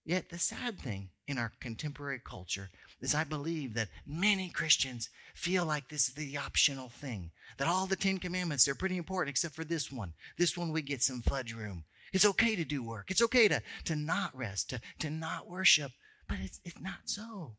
Yet, 0.05 0.31
the 0.31 0.39
sad 0.39 0.79
thing 0.79 1.11
in 1.27 1.37
our 1.37 1.53
contemporary 1.61 2.21
culture 2.25 2.71
is 3.01 3.15
I 3.15 3.25
believe 3.25 3.75
that 3.75 3.91
many 4.07 4.49
Christians 4.49 5.11
feel 5.35 5.67
like 5.67 5.89
this 5.89 6.09
is 6.09 6.15
the 6.15 6.39
optional 6.39 6.89
thing. 6.89 7.33
That 7.59 7.69
all 7.69 7.87
the 7.87 7.97
Ten 7.97 8.19
Commandments, 8.19 8.65
they're 8.65 8.75
pretty 8.75 8.97
important 8.97 9.31
except 9.31 9.55
for 9.55 9.65
this 9.65 9.93
one. 9.93 10.15
This 10.39 10.57
one 10.57 10.73
we 10.73 10.81
get 10.81 11.03
some 11.03 11.21
fudge 11.21 11.53
room. 11.53 11.85
It's 12.13 12.25
okay 12.25 12.57
to 12.57 12.65
do 12.65 12.83
work. 12.83 13.11
It's 13.11 13.23
okay 13.23 13.49
to, 13.49 13.63
to 13.85 13.97
not 13.97 14.37
rest, 14.37 14.71
to, 14.71 14.81
to 15.01 15.11
not 15.11 15.49
worship. 15.49 15.93
But 16.29 16.39
it's, 16.43 16.61
it's 16.65 16.81
not 16.81 17.07
so. 17.07 17.57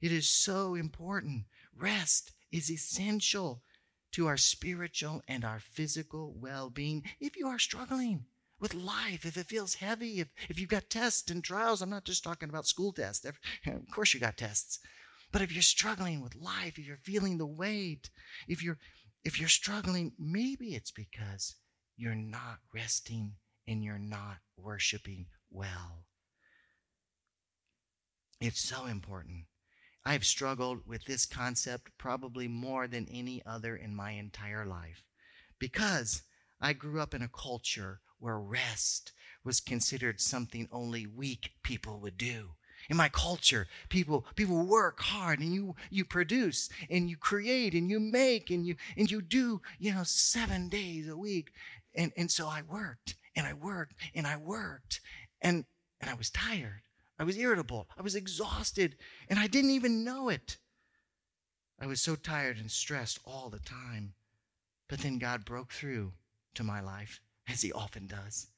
It 0.00 0.12
is 0.12 0.28
so 0.28 0.74
important. 0.74 1.44
Rest 1.76 2.32
is 2.52 2.70
essential 2.70 3.62
to 4.12 4.26
our 4.26 4.36
spiritual 4.36 5.22
and 5.28 5.44
our 5.44 5.60
physical 5.60 6.34
well 6.36 6.70
being 6.70 7.04
if 7.20 7.36
you 7.36 7.46
are 7.46 7.58
struggling 7.58 8.24
with 8.60 8.74
life, 8.74 9.24
if 9.24 9.36
it 9.36 9.46
feels 9.46 9.74
heavy, 9.74 10.20
if, 10.20 10.28
if 10.48 10.58
you've 10.58 10.68
got 10.68 10.90
tests 10.90 11.30
and 11.30 11.44
trials. 11.44 11.80
I'm 11.80 11.90
not 11.90 12.04
just 12.04 12.24
talking 12.24 12.48
about 12.48 12.66
school 12.66 12.92
tests. 12.92 13.24
Of 13.66 13.90
course, 13.92 14.14
you 14.14 14.20
got 14.20 14.36
tests. 14.36 14.80
But 15.30 15.42
if 15.42 15.52
you're 15.52 15.62
struggling 15.62 16.22
with 16.22 16.34
life, 16.34 16.78
if 16.78 16.86
you're 16.86 16.96
feeling 16.96 17.38
the 17.38 17.46
weight, 17.46 18.10
if 18.48 18.62
you're 18.62 18.78
if 19.24 19.38
you're 19.38 19.48
struggling, 19.48 20.12
maybe 20.18 20.74
it's 20.74 20.90
because 20.90 21.56
you're 21.96 22.14
not 22.14 22.58
resting 22.72 23.34
and 23.68 23.84
you're 23.84 23.98
not 23.98 24.38
worshiping 24.56 25.26
well. 25.50 26.06
It's 28.40 28.60
so 28.60 28.86
important. 28.86 29.44
I've 30.04 30.24
struggled 30.24 30.86
with 30.86 31.04
this 31.04 31.26
concept 31.26 31.90
probably 31.98 32.48
more 32.48 32.88
than 32.88 33.06
any 33.12 33.42
other 33.44 33.76
in 33.76 33.94
my 33.94 34.12
entire 34.12 34.64
life 34.64 35.04
because 35.58 36.22
I 36.60 36.72
grew 36.72 37.00
up 37.00 37.14
in 37.14 37.22
a 37.22 37.28
culture 37.28 38.00
where 38.18 38.38
rest 38.38 39.12
was 39.44 39.60
considered 39.60 40.20
something 40.20 40.68
only 40.72 41.06
weak 41.06 41.50
people 41.62 42.00
would 42.00 42.16
do. 42.16 42.50
In 42.88 42.96
my 42.96 43.08
culture, 43.08 43.66
people 43.88 44.24
people 44.34 44.64
work 44.64 45.00
hard 45.00 45.40
and 45.40 45.52
you 45.52 45.74
you 45.90 46.04
produce 46.04 46.70
and 46.88 47.10
you 47.10 47.16
create 47.16 47.74
and 47.74 47.90
you 47.90 48.00
make 48.00 48.50
and 48.50 48.64
you 48.64 48.76
and 48.96 49.10
you 49.10 49.20
do, 49.20 49.60
you 49.78 49.92
know, 49.92 50.04
7 50.04 50.68
days 50.68 51.08
a 51.08 51.16
week. 51.16 51.52
And 51.94 52.12
and 52.16 52.30
so 52.30 52.46
I 52.46 52.62
worked 52.62 53.16
and 53.38 53.46
I 53.46 53.54
worked 53.54 53.94
and 54.14 54.26
I 54.26 54.36
worked 54.36 55.00
and 55.40 55.64
and 56.00 56.10
I 56.10 56.14
was 56.14 56.28
tired. 56.30 56.82
I 57.18 57.24
was 57.24 57.38
irritable. 57.38 57.88
I 57.96 58.02
was 58.02 58.14
exhausted 58.14 58.96
and 59.28 59.38
I 59.38 59.46
didn't 59.46 59.70
even 59.70 60.04
know 60.04 60.28
it. 60.28 60.58
I 61.80 61.86
was 61.86 62.02
so 62.02 62.16
tired 62.16 62.58
and 62.58 62.70
stressed 62.70 63.20
all 63.24 63.48
the 63.48 63.60
time. 63.60 64.14
But 64.88 65.00
then 65.00 65.18
God 65.18 65.44
broke 65.44 65.72
through 65.72 66.12
to 66.54 66.64
my 66.64 66.80
life, 66.80 67.20
as 67.48 67.62
He 67.62 67.70
often 67.70 68.06
does, 68.06 68.48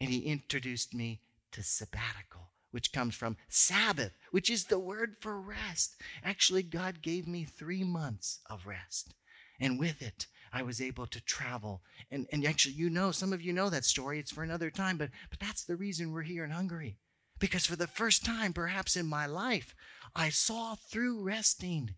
and 0.00 0.10
He 0.10 0.20
introduced 0.20 0.92
me 0.92 1.20
to 1.52 1.62
sabbatical, 1.62 2.50
which 2.72 2.92
comes 2.92 3.14
from 3.14 3.36
Sabbath, 3.48 4.12
which 4.30 4.50
is 4.50 4.64
the 4.64 4.78
word 4.78 5.16
for 5.20 5.40
rest. 5.40 6.00
Actually, 6.24 6.64
God 6.64 7.02
gave 7.02 7.26
me 7.26 7.44
three 7.44 7.84
months 7.84 8.40
of 8.50 8.66
rest. 8.66 9.14
And 9.58 9.78
with 9.78 10.02
it, 10.02 10.26
I 10.52 10.62
was 10.62 10.80
able 10.80 11.06
to 11.06 11.20
travel. 11.24 11.82
And, 12.10 12.26
and 12.32 12.44
actually, 12.46 12.74
you 12.74 12.90
know, 12.90 13.10
some 13.10 13.32
of 13.32 13.42
you 13.42 13.52
know 13.52 13.70
that 13.70 13.84
story. 13.84 14.18
It's 14.18 14.32
for 14.32 14.42
another 14.42 14.70
time, 14.70 14.98
but, 14.98 15.10
but 15.30 15.40
that's 15.40 15.64
the 15.64 15.76
reason 15.76 16.12
we're 16.12 16.22
here 16.22 16.44
in 16.44 16.50
Hungary. 16.50 16.98
Because 17.38 17.66
for 17.66 17.76
the 17.76 17.86
first 17.86 18.24
time, 18.24 18.52
perhaps 18.52 18.96
in 18.96 19.06
my 19.06 19.26
life, 19.26 19.74
I 20.14 20.30
saw 20.30 20.74
through 20.74 21.22
resting 21.22 21.94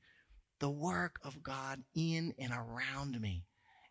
the 0.58 0.70
work 0.70 1.20
of 1.24 1.42
God 1.42 1.84
in 1.94 2.34
and 2.38 2.52
around 2.52 3.20
me. 3.20 3.44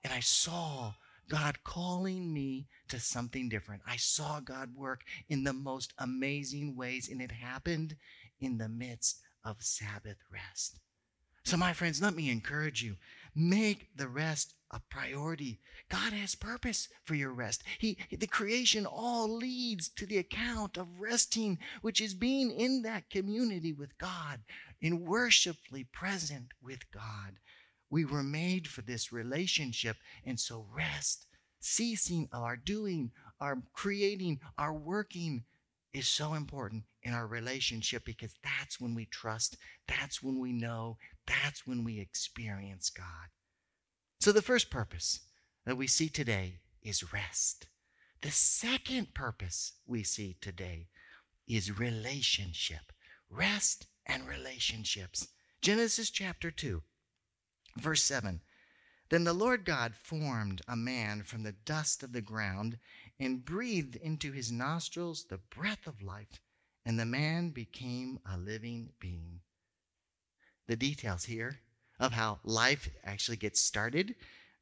And 0.04 0.14
I 0.14 0.20
saw 0.20 0.94
God 1.30 1.64
calling 1.64 2.34
me 2.34 2.68
to 2.90 3.00
something 3.00 3.50
different. 3.50 3.82
I 3.88 3.98
saw 3.98 4.40
God 4.40 4.76
work 4.76 5.02
in 5.30 5.44
the 5.44 5.54
most 5.54 5.94
amazing 5.98 6.76
ways, 6.76 7.10
and 7.10 7.22
it 7.22 7.32
happened 7.32 7.96
in 8.40 8.58
the 8.58 8.70
midst 8.70 9.22
of 9.44 9.58
Sabbath 9.62 10.18
rest. 10.32 10.80
So, 11.44 11.58
my 11.58 11.74
friends, 11.74 12.02
let 12.02 12.14
me 12.14 12.30
encourage 12.30 12.84
you 12.84 12.96
make 13.38 13.96
the 13.96 14.08
rest 14.08 14.56
a 14.72 14.82
priority. 14.90 15.60
God 15.90 16.12
has 16.12 16.36
purpose 16.36 16.90
for 17.06 17.16
your 17.16 17.32
rest. 17.32 17.64
He, 17.78 17.98
the 18.12 18.28
creation 18.28 18.86
all 18.86 19.34
leads 19.34 19.88
to 19.90 20.06
the 20.06 20.18
account 20.18 20.76
of 20.76 21.00
resting, 21.00 21.60
which 21.82 22.02
is 22.02 22.14
being 22.14 22.52
in 22.52 22.82
that 22.82 23.10
community 23.10 23.72
with 23.72 23.98
God, 23.98 24.40
in 24.82 25.06
worshipfully 25.06 25.86
present 25.86 26.48
with 26.62 26.92
God. 26.92 27.40
We 27.90 28.04
were 28.04 28.24
made 28.24 28.68
for 28.68 28.82
this 28.82 29.14
relationship, 29.14 29.98
and 30.26 30.40
so 30.40 30.66
rest, 30.76 31.28
ceasing 31.60 32.28
our 32.34 32.58
doing, 32.58 33.12
our 33.40 33.62
creating, 33.72 34.40
our 34.58 34.74
working 34.74 35.46
is 35.94 36.10
so 36.10 36.34
important 36.34 36.84
in 37.08 37.14
our 37.14 37.26
relationship 37.26 38.04
because 38.04 38.36
that's 38.44 38.82
when 38.82 38.94
we 38.94 39.06
trust, 39.06 39.56
that's 39.88 40.22
when 40.22 40.40
we 40.40 40.52
know, 40.52 40.98
that's 41.26 41.66
when 41.66 41.86
we 41.86 42.00
experience 42.02 42.90
God. 42.90 43.30
So, 44.20 44.34
the 44.34 44.42
first 44.42 44.70
purpose 44.70 45.22
that 45.66 45.78
we 45.78 45.88
see 45.88 46.10
today 46.10 46.60
is 46.84 47.14
rest. 47.14 47.68
The 48.22 48.32
second 48.32 49.14
purpose 49.14 49.74
we 49.86 50.04
see 50.04 50.36
today 50.42 50.90
is 51.48 51.80
relationship. 51.80 52.92
Rest 53.30 53.88
and 54.06 54.28
relationships. 54.28 55.30
Genesis 55.62 56.10
chapter 56.10 56.52
2, 56.52 56.82
verse 57.78 58.04
7. 58.04 58.42
Then 59.10 59.24
the 59.24 59.34
Lord 59.34 59.64
God 59.64 59.96
formed 59.96 60.62
a 60.68 60.76
man 60.76 61.24
from 61.24 61.44
the 61.44 61.54
dust 61.54 62.04
of 62.04 62.12
the 62.12 62.22
ground 62.22 62.80
and 63.18 63.46
breathed 63.46 63.96
into 63.96 64.34
his 64.34 64.52
nostrils 64.52 65.26
the 65.26 65.38
breath 65.38 65.88
of 65.88 66.02
life, 66.02 66.42
and 66.88 66.98
the 66.98 67.06
man 67.06 67.50
became 67.50 68.18
a 68.34 68.38
living 68.38 68.90
being. 69.02 69.42
The 70.70 70.78
details 70.78 71.26
here 71.26 71.60
of 72.00 72.14
how 72.14 72.40
life 72.46 72.90
actually 73.04 73.36
gets 73.36 73.60
started 73.60 74.16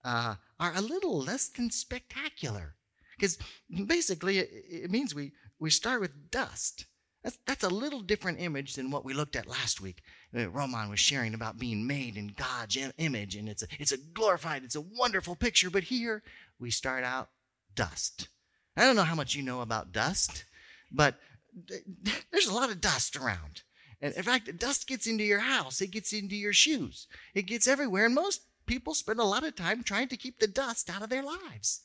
uh, 0.03 0.33
are 0.59 0.73
a 0.75 0.81
little 0.81 1.21
less 1.21 1.49
than 1.49 1.69
spectacular. 1.69 2.73
Because 3.15 3.37
basically, 3.85 4.39
it, 4.39 4.49
it, 4.51 4.91
means 4.91 5.13
we, 5.13 5.33
we 5.59 5.69
start 5.69 6.01
with 6.01 6.31
dust. 6.31 6.85
That's, 7.23 7.37
that's 7.45 7.63
a 7.63 7.69
little 7.69 8.01
different 8.01 8.41
image 8.41 8.73
than 8.73 8.89
what 8.89 9.05
we 9.05 9.13
looked 9.13 9.35
at 9.35 9.47
last 9.47 9.79
week. 9.79 10.01
Uh, 10.35 10.49
Roman 10.49 10.89
was 10.89 10.99
sharing 10.99 11.35
about 11.35 11.59
being 11.59 11.85
made 11.85 12.17
in 12.17 12.33
God's 12.35 12.75
image, 12.97 13.35
and 13.35 13.47
it's 13.47 13.61
a, 13.61 13.67
it's 13.77 13.91
a 13.91 13.97
glorified, 13.97 14.63
it's 14.63 14.75
a 14.75 14.81
wonderful 14.81 15.35
picture. 15.35 15.69
But 15.69 15.83
here, 15.83 16.23
we 16.59 16.71
start 16.71 17.03
out 17.03 17.29
dust. 17.75 18.29
I 18.75 18.83
don't 18.83 18.95
know 18.95 19.03
how 19.03 19.15
much 19.15 19.35
you 19.35 19.43
know 19.43 19.61
about 19.61 19.91
dust, 19.91 20.45
but 20.91 21.19
there's 22.31 22.47
a 22.47 22.53
lot 22.53 22.69
of 22.69 22.81
dust 22.81 23.15
around. 23.15 23.63
And 24.01 24.13
in 24.13 24.23
fact, 24.23 24.57
dust 24.59 24.87
gets 24.87 25.07
into 25.07 25.23
your 25.23 25.39
house, 25.39 25.81
it 25.81 25.91
gets 25.91 26.13
into 26.13 26.35
your 26.35 26.53
shoes, 26.53 27.07
it 27.33 27.43
gets 27.43 27.67
everywhere. 27.67 28.05
And 28.05 28.15
most 28.15 28.41
people 28.65 28.93
spend 28.93 29.19
a 29.19 29.23
lot 29.23 29.45
of 29.45 29.55
time 29.55 29.83
trying 29.83 30.09
to 30.09 30.17
keep 30.17 30.39
the 30.39 30.47
dust 30.47 30.89
out 30.89 31.01
of 31.01 31.09
their 31.09 31.23
lives. 31.23 31.81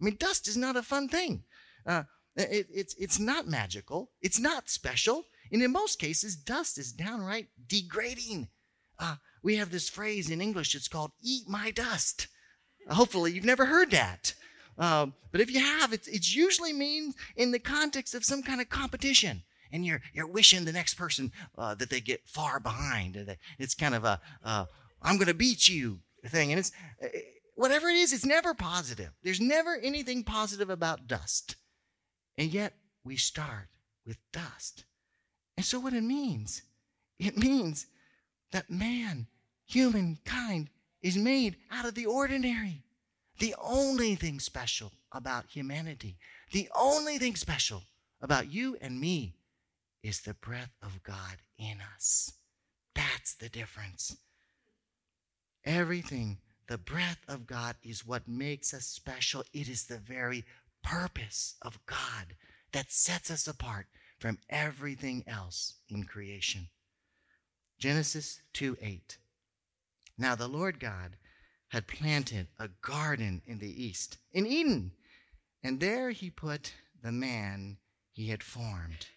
I 0.00 0.04
mean, 0.04 0.16
dust 0.18 0.48
is 0.48 0.56
not 0.56 0.76
a 0.76 0.82
fun 0.82 1.08
thing. 1.08 1.44
Uh, 1.86 2.04
it, 2.36 2.66
it's, 2.72 2.94
it's 2.98 3.18
not 3.18 3.46
magical, 3.46 4.10
it's 4.20 4.40
not 4.40 4.68
special. 4.68 5.24
And 5.52 5.62
in 5.62 5.72
most 5.72 5.98
cases, 5.98 6.36
dust 6.36 6.78
is 6.78 6.92
downright 6.92 7.48
degrading. 7.68 8.48
Uh, 8.98 9.16
we 9.42 9.56
have 9.56 9.70
this 9.70 9.88
phrase 9.88 10.30
in 10.30 10.40
English, 10.40 10.74
it's 10.74 10.88
called 10.88 11.12
eat 11.22 11.48
my 11.48 11.70
dust. 11.70 12.28
Hopefully, 12.90 13.32
you've 13.32 13.44
never 13.44 13.66
heard 13.66 13.90
that. 13.92 14.34
Um, 14.78 15.14
but 15.32 15.40
if 15.40 15.50
you 15.50 15.60
have, 15.60 15.92
it's, 15.92 16.08
it's 16.08 16.34
usually 16.34 16.72
means 16.72 17.14
in 17.36 17.52
the 17.52 17.58
context 17.58 18.14
of 18.14 18.24
some 18.24 18.42
kind 18.42 18.60
of 18.60 18.68
competition 18.68 19.42
and 19.72 19.84
you're 19.84 20.00
you're 20.12 20.26
wishing 20.26 20.64
the 20.64 20.72
next 20.72 20.94
person 20.94 21.32
uh, 21.58 21.74
that 21.74 21.90
they 21.90 22.00
get 22.00 22.28
far 22.28 22.60
behind. 22.60 23.36
It's 23.58 23.74
kind 23.74 23.94
of 23.94 24.04
a 24.04 24.20
uh, 24.44 24.66
I'm 25.02 25.16
going 25.16 25.28
to 25.28 25.34
beat 25.34 25.68
you 25.68 26.00
thing. 26.28 26.50
And 26.50 26.58
it's 26.58 26.72
uh, 27.02 27.08
whatever 27.54 27.88
it 27.88 27.96
is, 27.96 28.12
it's 28.12 28.24
never 28.24 28.54
positive. 28.54 29.10
There's 29.22 29.40
never 29.40 29.76
anything 29.76 30.24
positive 30.24 30.70
about 30.70 31.06
dust. 31.06 31.56
And 32.38 32.52
yet 32.52 32.74
we 33.04 33.16
start 33.16 33.68
with 34.06 34.16
dust. 34.32 34.84
And 35.56 35.64
so 35.64 35.78
what 35.78 35.92
it 35.92 36.02
means, 36.02 36.62
it 37.18 37.36
means 37.36 37.86
that 38.52 38.70
man, 38.70 39.28
humankind, 39.66 40.70
is 41.02 41.16
made 41.16 41.56
out 41.70 41.86
of 41.86 41.94
the 41.94 42.06
ordinary. 42.06 42.82
The 43.38 43.54
only 43.60 44.14
thing 44.14 44.40
special 44.40 44.92
about 45.12 45.46
humanity, 45.50 46.16
the 46.52 46.68
only 46.74 47.18
thing 47.18 47.36
special 47.36 47.82
about 48.20 48.52
you 48.52 48.76
and 48.80 49.00
me 49.00 49.34
is 50.02 50.20
the 50.20 50.34
breath 50.34 50.72
of 50.82 51.02
God 51.02 51.38
in 51.58 51.78
us. 51.94 52.32
That's 52.94 53.34
the 53.34 53.48
difference. 53.48 54.16
Everything, 55.64 56.38
the 56.68 56.78
breath 56.78 57.20
of 57.26 57.46
God 57.46 57.76
is 57.82 58.06
what 58.06 58.28
makes 58.28 58.72
us 58.72 58.84
special. 58.84 59.44
It 59.52 59.68
is 59.68 59.84
the 59.84 59.98
very 59.98 60.44
purpose 60.82 61.56
of 61.62 61.84
God 61.86 62.36
that 62.72 62.92
sets 62.92 63.30
us 63.30 63.48
apart 63.48 63.86
from 64.18 64.38
everything 64.48 65.24
else 65.26 65.74
in 65.88 66.04
creation. 66.04 66.68
Genesis 67.78 68.40
2 68.52 68.76
8. 68.80 69.18
Now 70.16 70.34
the 70.34 70.48
Lord 70.48 70.78
God 70.78 71.16
had 71.74 71.88
planted 71.88 72.46
a 72.60 72.68
garden 72.82 73.42
in 73.48 73.58
the 73.58 73.84
east, 73.84 74.18
in 74.32 74.46
Eden, 74.46 74.92
and 75.60 75.80
there 75.80 76.12
he 76.12 76.30
put 76.30 76.72
the 77.02 77.10
man 77.10 77.78
he 78.12 78.28
had 78.28 78.44
formed. 78.44 79.08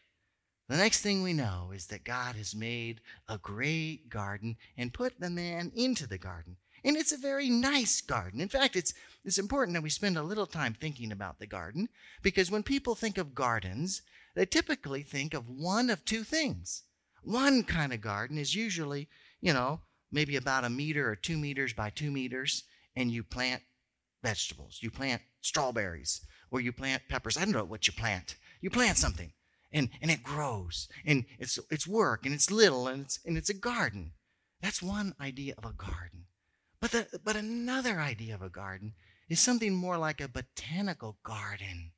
The 0.67 0.77
next 0.77 1.01
thing 1.01 1.21
we 1.21 1.33
know 1.33 1.69
is 1.71 1.85
that 1.85 2.03
God 2.03 2.35
has 2.35 2.55
made 2.55 2.99
a 3.29 3.37
great 3.37 4.09
garden 4.09 4.57
and 4.75 4.91
put 4.91 5.19
the 5.19 5.29
man 5.29 5.71
into 5.75 6.07
the 6.07 6.17
garden. 6.17 6.57
And 6.83 6.97
it's 6.97 7.11
a 7.11 7.17
very 7.17 7.47
nice 7.47 8.01
garden. 8.01 8.41
In 8.41 8.49
fact, 8.49 8.75
it's, 8.75 8.91
it's 9.23 9.37
important 9.37 9.75
that 9.75 9.83
we 9.83 9.91
spend 9.91 10.17
a 10.17 10.23
little 10.23 10.47
time 10.47 10.73
thinking 10.73 11.11
about 11.11 11.37
the 11.37 11.45
garden 11.45 11.89
because 12.23 12.49
when 12.49 12.63
people 12.63 12.95
think 12.95 13.19
of 13.19 13.35
gardens, 13.35 14.01
they 14.35 14.47
typically 14.47 15.03
think 15.03 15.35
of 15.35 15.47
one 15.47 15.91
of 15.91 16.03
two 16.03 16.23
things. 16.23 16.85
One 17.21 17.63
kind 17.63 17.93
of 17.93 18.01
garden 18.01 18.39
is 18.39 18.55
usually, 18.55 19.09
you 19.41 19.53
know, 19.53 19.81
maybe 20.11 20.35
about 20.35 20.63
a 20.63 20.69
meter 20.69 21.09
or 21.09 21.15
two 21.15 21.37
meters 21.37 21.73
by 21.73 21.89
two 21.89 22.11
meters, 22.11 22.63
and 22.95 23.11
you 23.11 23.23
plant 23.23 23.61
vegetables. 24.23 24.79
You 24.81 24.91
plant 24.91 25.21
strawberries 25.41 26.21
or 26.51 26.59
you 26.59 26.71
plant 26.71 27.03
peppers. 27.09 27.37
I 27.37 27.41
don't 27.41 27.53
know 27.53 27.63
what 27.63 27.87
you 27.87 27.93
plant. 27.93 28.35
You 28.61 28.69
plant 28.69 28.97
something 28.97 29.31
and, 29.71 29.89
and 30.01 30.09
it 30.11 30.23
grows 30.23 30.87
and 31.05 31.25
it's, 31.39 31.59
it's 31.69 31.87
work 31.87 32.25
and 32.25 32.33
it's 32.33 32.51
little 32.51 32.87
and 32.87 33.03
it's, 33.03 33.19
and 33.25 33.37
it's 33.37 33.49
a 33.49 33.53
garden. 33.53 34.13
That's 34.61 34.81
one 34.81 35.13
idea 35.21 35.53
of 35.57 35.65
a 35.65 35.73
garden. 35.73 36.25
But, 36.79 36.91
the, 36.91 37.19
but 37.23 37.35
another 37.35 37.99
idea 37.99 38.35
of 38.35 38.41
a 38.41 38.49
garden 38.49 38.93
is 39.29 39.39
something 39.39 39.75
more 39.75 39.97
like 39.97 40.21
a 40.21 40.27
botanical 40.27 41.17
garden 41.23 41.91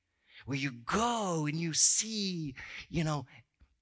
where 0.45 0.57
you 0.57 0.71
go 0.71 1.45
and 1.45 1.59
you 1.59 1.73
see, 1.73 2.55
you 2.89 3.03
know, 3.03 3.25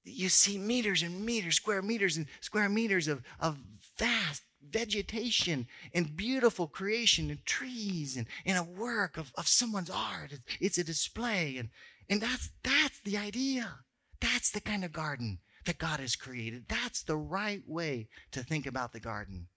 you 0.08 0.30
see 0.30 0.58
meters 0.58 1.04
and 1.04 1.26
meters, 1.26 1.56
square 1.56 1.82
meters 1.82 2.18
and 2.18 2.28
square 2.42 2.70
meters 2.70 3.08
of, 3.08 3.24
of 3.40 3.58
vast 3.98 4.44
vegetation 4.70 5.68
and 5.94 6.16
beautiful 6.16 6.68
creation 6.68 7.30
and 7.30 7.46
trees 7.46 8.18
and, 8.18 8.28
and 8.46 8.58
a 8.58 8.64
work 8.64 9.18
of, 9.18 9.32
of 9.36 9.48
someone's 9.48 9.90
art. 9.90 10.34
It's 10.60 10.78
a 10.78 10.84
display. 10.84 11.58
And, 11.58 11.70
and 12.10 12.22
that's, 12.22 12.50
that's 12.64 13.00
the 13.02 13.18
idea. 13.18 13.80
That's 14.20 14.52
the 14.52 14.62
kind 14.62 14.84
of 14.84 14.92
garden 14.92 15.40
that 15.66 15.78
God 15.78 16.00
has 16.00 16.16
created. 16.16 16.66
That's 16.68 17.04
the 17.04 17.18
right 17.18 17.62
way 17.68 18.08
to 18.32 18.42
think 18.42 18.66
about 18.66 18.94
the 18.94 19.00
garden. 19.00 19.48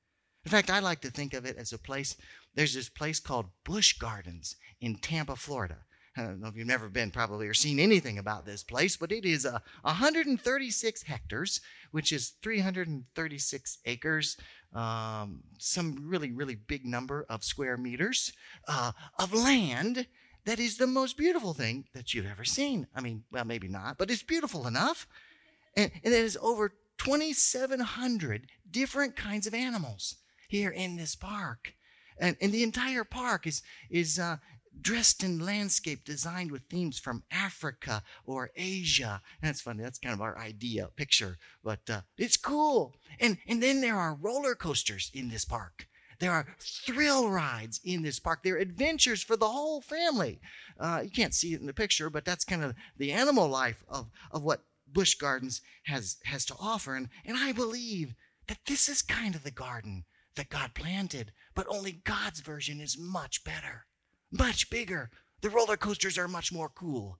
In 0.45 0.51
fact, 0.51 0.71
I 0.71 0.81
like 0.81 1.01
to 1.03 1.11
think 1.11 1.35
of 1.35 1.45
it 1.45 1.57
as 1.57 1.73
a 1.73 1.79
place, 1.79 2.17
there's 2.55 2.75
this 2.75 2.89
place 2.89 3.21
called 3.21 3.47
Busch 3.65 3.99
Gardens 3.99 4.57
in 4.81 4.97
Tampa, 4.97 5.37
Florida. 5.37 5.79
I 6.17 6.23
don't 6.23 6.41
know 6.41 6.49
if 6.49 6.57
you've 6.57 6.67
never 6.67 6.89
been 6.89 7.11
probably 7.11 7.47
or 7.47 7.55
seen 7.55 7.79
anything 7.79 8.19
about 8.19 8.45
this 8.45 8.65
place, 8.65 8.97
but 8.97 9.13
it 9.13 9.25
is 9.25 9.47
uh, 9.47 9.61
136 9.83 11.03
hectares, 11.05 11.61
which 11.93 12.13
is 12.13 12.35
336 12.43 13.79
acres, 13.85 14.37
um, 14.75 15.41
some 15.59 15.97
really, 16.09 16.33
really 16.33 16.57
big 16.57 16.85
number 16.85 17.27
of 17.29 17.45
square 17.45 17.77
meters 17.77 18.33
uh, 18.67 18.93
of 19.19 19.33
land 19.33 20.07
that 20.45 20.59
is 20.59 20.79
the 20.79 20.87
most 20.87 21.17
beautiful 21.17 21.55
thing 21.55 21.85
that 21.95 22.15
you've 22.15 22.27
ever 22.27 22.45
seen. 22.45 22.87
I 22.95 23.01
mean, 23.01 23.25
well, 23.31 23.45
maybe 23.45 23.69
not, 23.69 23.99
but 23.99 24.11
it's 24.11 24.23
beautiful 24.23 24.67
enough. 24.67 25.07
And, 25.77 25.91
and 26.03 26.15
it 26.15 26.25
is 26.25 26.39
over 26.41 26.75
2,700 26.99 28.47
different 28.71 29.17
kinds 29.17 29.47
of 29.47 29.55
animals 29.55 30.17
here 30.49 30.71
in 30.71 30.97
this 30.97 31.15
park. 31.15 31.75
And, 32.19 32.37
and 32.41 32.53
the 32.53 32.63
entire 32.63 33.05
park 33.05 33.47
is, 33.47 33.63
is 33.91 34.19
uh, 34.19 34.37
dressed 34.79 35.23
in 35.23 35.39
landscape 35.39 36.05
designed 36.05 36.51
with 36.51 36.63
themes 36.63 36.99
from 36.99 37.23
Africa 37.31 38.03
or 38.25 38.51
Asia. 38.57 39.21
That's 39.43 39.61
funny. 39.61 39.83
That's 39.83 39.99
kind 39.99 40.15
of 40.15 40.21
our 40.21 40.39
idea 40.39 40.89
picture, 40.97 41.39
but 41.63 41.89
uh, 41.89 42.01
it's 42.17 42.37
cool. 42.37 42.95
And, 43.19 43.39
and 43.47 43.63
then 43.63 43.81
there 43.81 43.97
are 43.97 44.15
roller 44.15 44.55
coasters 44.55 45.11
in 45.15 45.29
this 45.29 45.45
park. 45.45 45.87
There 46.19 46.33
are 46.33 46.47
thrill 46.61 47.31
rides 47.31 47.81
in 47.83 48.03
this 48.03 48.21
park. 48.21 48.43
There 48.43 48.57
are 48.57 48.59
adventures 48.59 49.23
for 49.23 49.37
the 49.37 49.49
whole 49.49 49.81
family. 49.81 50.41
Uh, 50.79 51.01
you 51.05 51.11
can't 51.11 51.35
see 51.35 51.55
it 51.55 51.61
in 51.61 51.67
the 51.67 51.73
picture, 51.73 52.11
but 52.11 52.27
that's 52.27 52.45
kind 52.45 52.63
of 52.63 52.75
the 52.99 53.13
animal 53.13 53.49
life 53.49 53.83
of, 53.89 54.11
of 54.31 54.43
what 54.43 54.65
Busch 54.87 55.15
Gardens 55.15 55.63
has, 55.85 56.19
has 56.25 56.45
to 56.47 56.55
offer. 56.61 56.95
And, 56.95 57.09
and 57.25 57.39
I 57.39 57.53
believe 57.53 58.15
that 58.49 58.59
this 58.67 58.89
is 58.89 59.01
kind 59.01 59.35
of 59.35 59.45
the 59.45 59.51
garden 59.51 60.05
that 60.37 60.51
God 60.51 60.75
planted, 60.75 61.33
but 61.55 61.67
only 61.69 62.03
God's 62.05 62.41
version 62.41 62.81
is 62.81 62.99
much 62.99 63.43
better, 63.43 63.87
much 64.31 64.71
bigger. 64.71 65.11
The 65.43 65.51
roller 65.51 65.77
coasters 65.77 66.19
are 66.19 66.29
much 66.29 66.53
more 66.53 66.69
cool. 66.69 67.19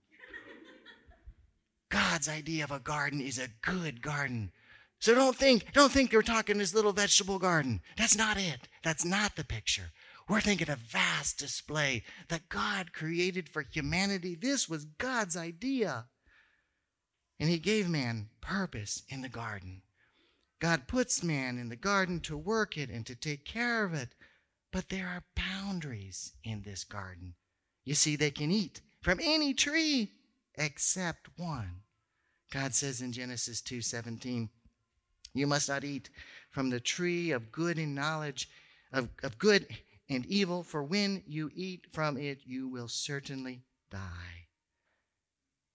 God's 1.91 2.29
idea 2.29 2.65
of 2.65 2.71
a 2.71 2.79
garden 2.79 3.21
is 3.21 3.39
a 3.39 3.49
good 3.63 4.03
garden. 4.03 4.53
So 5.01 5.15
don't 5.15 5.37
think, 5.37 5.73
don't 5.73 5.91
think 5.91 6.13
you're 6.13 6.23
talking 6.23 6.59
this 6.59 6.75
little 6.75 6.93
vegetable 6.93 7.39
garden. 7.39 7.81
That's 7.97 8.17
not 8.17 8.37
it. 8.37 8.69
That's 8.85 9.05
not 9.05 9.35
the 9.35 9.45
picture. 9.45 9.91
We're 10.29 10.41
thinking 10.41 10.71
a 10.71 10.77
vast 10.77 11.39
display 11.39 12.05
that 12.29 12.49
God 12.49 12.93
created 12.93 13.49
for 13.49 13.63
humanity. 13.63 14.37
This 14.41 14.69
was 14.69 14.85
God's 14.85 15.37
idea. 15.37 16.07
And 17.41 17.49
He 17.49 17.59
gave 17.59 17.89
man 17.89 18.29
purpose 18.41 19.03
in 19.09 19.23
the 19.23 19.29
garden. 19.29 19.83
God 20.61 20.87
puts 20.87 21.25
man 21.25 21.59
in 21.59 21.71
the 21.71 21.77
garden 21.77 22.21
to 22.21 22.37
work 22.37 22.77
it 22.77 22.91
and 22.91 23.05
to 23.07 23.15
take 23.15 23.45
care 23.45 23.85
of 23.85 23.95
it. 23.95 24.15
But 24.73 24.89
there 24.89 25.07
are 25.09 25.25
boundaries 25.35 26.33
in 26.45 26.63
this 26.63 26.85
garden. 26.85 27.35
You 27.85 27.95
see, 27.95 28.17
they 28.17 28.31
can 28.31 28.51
eat 28.51 28.81
from 29.03 29.19
any 29.23 29.55
tree 29.55 30.13
except 30.57 31.29
one. 31.37 31.83
God 32.53 32.75
says 32.75 33.01
in 33.01 33.13
Genesis 33.13 33.61
2:17, 33.63 34.49
you 35.33 35.47
must 35.47 35.69
not 35.69 35.85
eat 35.85 36.11
from 36.51 36.71
the 36.71 36.81
tree 36.81 37.31
of 37.31 37.53
good 37.53 37.79
and 37.79 37.95
knowledge, 37.95 38.49
of, 38.93 39.09
of 39.23 39.39
good 39.39 39.67
and 40.09 40.27
evil, 40.27 40.65
for 40.65 40.83
when 40.83 41.23
you 41.27 41.51
eat 41.55 41.87
from 41.93 42.17
it, 42.17 42.41
you 42.45 42.69
will 42.69 42.89
certainly 42.89 43.63
die. 43.91 44.49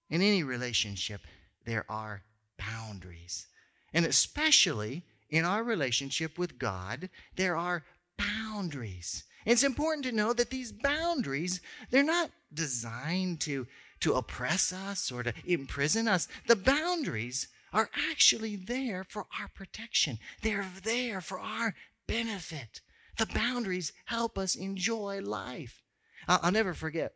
In 0.09 0.21
any 0.21 0.43
relationship, 0.43 1.21
there 1.65 1.85
are 1.89 2.23
boundaries. 2.57 3.47
And 3.93 4.05
especially 4.05 5.03
in 5.29 5.45
our 5.45 5.63
relationship 5.63 6.37
with 6.37 6.59
God, 6.59 7.09
there 7.35 7.55
are 7.55 7.83
boundaries. 8.17 9.23
It's 9.45 9.63
important 9.63 10.05
to 10.05 10.11
know 10.11 10.33
that 10.33 10.49
these 10.49 10.71
boundaries, 10.71 11.61
they're 11.91 12.03
not 12.03 12.31
designed 12.53 13.41
to, 13.41 13.67
to 13.99 14.13
oppress 14.13 14.73
us 14.73 15.11
or 15.11 15.23
to 15.23 15.33
imprison 15.45 16.07
us. 16.07 16.27
The 16.47 16.55
boundaries 16.55 17.47
are 17.71 17.89
actually 18.09 18.55
there 18.55 19.03
for 19.03 19.27
our 19.39 19.49
protection. 19.49 20.17
They're 20.41 20.65
there 20.83 21.21
for 21.21 21.39
our 21.39 21.75
benefit. 22.07 22.81
The 23.17 23.27
boundaries 23.27 23.93
help 24.05 24.37
us 24.37 24.55
enjoy 24.55 25.21
life. 25.21 25.81
I'll, 26.27 26.51
never 26.51 26.73
forget, 26.73 27.13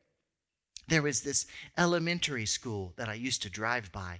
there 0.87 1.01
was 1.01 1.21
this 1.21 1.45
elementary 1.77 2.45
school 2.45 2.93
that 2.97 3.09
I 3.09 3.15
used 3.15 3.41
to 3.43 3.49
drive 3.49 3.91
by. 3.91 4.19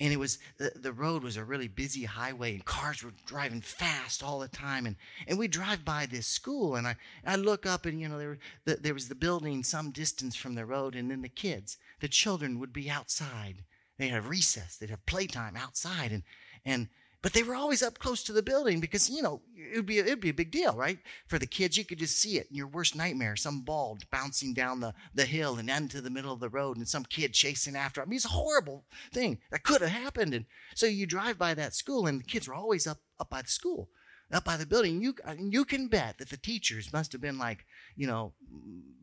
And 0.00 0.12
it 0.12 0.16
was 0.16 0.38
the, 0.58 0.72
the 0.76 0.92
road 0.92 1.24
was 1.24 1.36
a 1.36 1.44
really 1.44 1.66
busy 1.66 2.04
highway, 2.04 2.54
and 2.54 2.64
cars 2.64 3.02
were 3.02 3.12
driving 3.26 3.60
fast 3.60 4.22
all 4.22 4.38
the 4.38 4.48
time. 4.48 4.86
And, 4.86 4.96
and 5.26 5.38
we 5.38 5.48
drive 5.48 5.84
by 5.84 6.06
this 6.06 6.26
school, 6.26 6.76
and 6.76 6.86
I, 6.86 6.96
I 7.26 7.34
look 7.36 7.66
up, 7.66 7.84
and 7.84 8.00
you 8.00 8.08
know 8.08 8.18
there, 8.18 8.38
the, 8.64 8.76
there 8.76 8.94
was 8.94 9.08
the 9.08 9.14
building 9.16 9.64
some 9.64 9.90
distance 9.90 10.36
from 10.36 10.54
the 10.54 10.64
road, 10.64 10.94
and 10.94 11.10
then 11.10 11.22
the 11.22 11.28
kids, 11.28 11.78
the 12.00 12.08
children, 12.08 12.60
would 12.60 12.72
be 12.72 12.88
outside 12.88 13.64
They'd 13.98 14.10
have 14.10 14.28
recess. 14.28 14.76
They'd 14.76 14.90
have 14.90 15.04
playtime 15.06 15.56
outside, 15.56 16.12
and 16.12 16.22
and 16.64 16.88
but 17.22 17.32
they 17.32 17.42
were 17.42 17.54
always 17.54 17.82
up 17.82 17.98
close 17.98 18.22
to 18.24 18.32
the 18.32 18.42
building 18.42 18.80
because 18.80 19.10
you 19.10 19.22
know 19.22 19.42
it'd 19.72 19.86
be 19.86 19.98
it'd 19.98 20.20
be 20.20 20.28
a 20.28 20.34
big 20.34 20.50
deal, 20.50 20.76
right? 20.76 20.98
For 21.26 21.38
the 21.38 21.46
kids, 21.46 21.76
you 21.76 21.84
could 21.84 21.98
just 21.98 22.18
see 22.20 22.38
it 22.38 22.48
in 22.50 22.56
your 22.56 22.68
worst 22.68 22.94
nightmare: 22.94 23.36
some 23.36 23.62
ball 23.62 23.98
bouncing 24.10 24.54
down 24.54 24.80
the 24.80 24.94
the 25.14 25.26
hill 25.26 25.58
and 25.58 25.68
into 25.68 26.00
the 26.00 26.10
middle 26.10 26.32
of 26.32 26.40
the 26.40 26.48
road, 26.48 26.76
and 26.76 26.88
some 26.88 27.04
kid 27.04 27.32
chasing 27.34 27.76
after. 27.76 28.00
I 28.00 28.04
mean, 28.04 28.16
it's 28.16 28.24
a 28.24 28.28
horrible 28.28 28.84
thing 29.12 29.38
that 29.50 29.64
could 29.64 29.80
have 29.80 29.90
happened. 29.90 30.34
And 30.34 30.46
so 30.74 30.86
you 30.86 31.06
drive 31.06 31.38
by 31.38 31.54
that 31.54 31.74
school, 31.74 32.06
and 32.06 32.20
the 32.20 32.24
kids 32.24 32.46
were 32.48 32.54
always 32.54 32.86
up 32.86 32.98
up 33.18 33.30
by 33.30 33.42
the 33.42 33.48
school. 33.48 33.88
up 34.32 34.44
by 34.44 34.56
the 34.56 34.66
building. 34.66 35.00
You, 35.00 35.14
uh, 35.24 35.34
you 35.38 35.64
can 35.64 35.88
bet 35.88 36.18
that 36.18 36.28
the 36.28 36.36
teachers 36.36 36.92
must 36.92 37.12
have 37.12 37.20
been 37.20 37.38
like, 37.38 37.64
you 37.96 38.06
know, 38.06 38.34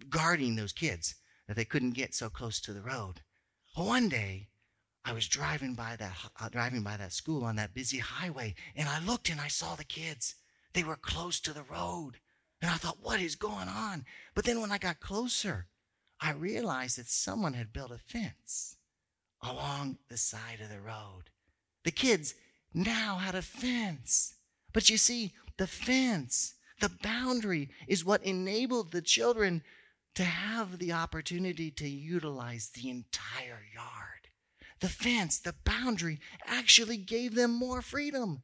guarding 0.10 0.56
those 0.56 0.71
kids 0.71 1.15
that 1.47 1.56
they 1.56 1.65
couldn't 1.65 1.91
get 1.91 2.13
so 2.13 2.30
close 2.30 2.62
to 2.62 2.73
the 2.73 2.82
road. 2.82 3.21
One 3.75 4.08
day, 4.08 4.49
I 5.07 5.13
was 5.13 5.27
driving 5.27 5.75
by 5.75 5.95
that 5.97 6.17
uh, 6.41 6.49
driving 6.49 6.81
by 6.81 6.97
that 6.97 7.13
school 7.13 7.43
on 7.43 7.55
that 7.57 7.75
busy 7.75 7.99
highway, 7.99 8.55
and 8.75 8.89
I 8.89 8.99
looked 8.99 9.29
and 9.29 9.39
I 9.39 9.47
saw 9.47 9.75
the 9.75 9.83
kids. 9.83 10.33
They 10.73 10.83
were 10.83 10.95
close 10.95 11.39
to 11.41 11.53
the 11.53 11.63
road, 11.63 12.17
and 12.59 12.71
I 12.71 12.75
thought, 12.75 13.03
"What 13.03 13.21
is 13.21 13.35
going 13.35 13.67
on?" 13.69 14.05
But 14.33 14.45
then 14.45 14.61
when 14.61 14.71
I 14.71 14.79
got 14.79 14.99
closer, 14.99 15.67
I 16.19 16.31
realized 16.31 16.97
that 16.97 17.07
someone 17.07 17.53
had 17.53 17.71
built 17.71 17.91
a 17.91 17.99
fence 17.99 18.77
along 19.43 19.99
the 20.09 20.17
side 20.17 20.59
of 20.59 20.69
the 20.69 20.81
road. 20.81 21.29
The 21.83 21.91
kids 21.91 22.33
now 22.73 23.17
had 23.17 23.35
a 23.35 23.43
fence. 23.43 24.33
But 24.73 24.89
you 24.89 24.97
see, 24.97 25.33
the 25.57 25.67
fence, 25.67 26.55
the 26.81 26.89
boundary, 27.03 27.69
is 27.87 28.03
what 28.03 28.23
enabled 28.23 28.91
the 28.91 29.03
children 29.03 29.61
to 30.15 30.23
have 30.23 30.79
the 30.79 30.93
opportunity 30.93 31.69
to 31.71 31.87
utilize 31.87 32.69
the 32.69 32.89
entire 32.89 33.63
yard. 33.73 34.14
The 34.81 34.89
fence, 34.89 35.39
the 35.39 35.55
boundary, 35.63 36.19
actually 36.45 36.97
gave 36.97 37.35
them 37.35 37.51
more 37.51 37.81
freedom. 37.81 38.43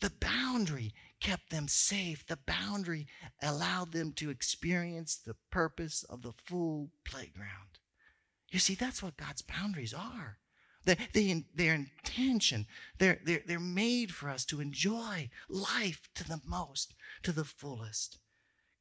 The 0.00 0.10
boundary 0.10 0.94
kept 1.20 1.50
them 1.50 1.68
safe. 1.68 2.26
The 2.26 2.38
boundary 2.46 3.06
allowed 3.42 3.92
them 3.92 4.12
to 4.14 4.30
experience 4.30 5.16
the 5.16 5.36
purpose 5.50 6.04
of 6.04 6.22
the 6.22 6.32
full 6.32 6.90
playground. 7.04 7.78
You 8.50 8.58
see, 8.58 8.74
that's 8.74 9.02
what 9.02 9.16
God's 9.16 9.42
boundaries 9.42 9.92
are. 9.92 10.38
They, 10.84 10.96
they, 11.12 11.44
their 11.54 11.74
intention, 11.74 12.66
they're, 12.98 13.20
they're, 13.24 13.42
they're 13.46 13.60
made 13.60 14.12
for 14.12 14.30
us 14.30 14.44
to 14.46 14.60
enjoy 14.60 15.28
life 15.48 16.08
to 16.14 16.26
the 16.26 16.40
most, 16.46 16.94
to 17.24 17.32
the 17.32 17.44
fullest. 17.44 18.18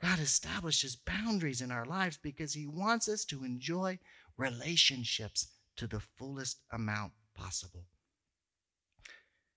God 0.01 0.19
establishes 0.19 0.95
boundaries 0.95 1.59
in 1.59 1.71
our 1.71 1.85
lives 1.85 2.17
because 2.21 2.53
He 2.53 2.67
wants 2.67 3.09
us 3.09 3.25
to 3.25 3.43
enjoy 3.43 3.99
relationships 4.37 5.47
to 5.77 5.87
the 5.87 5.99
fullest 5.99 6.59
amount 6.71 7.13
possible. 7.33 7.85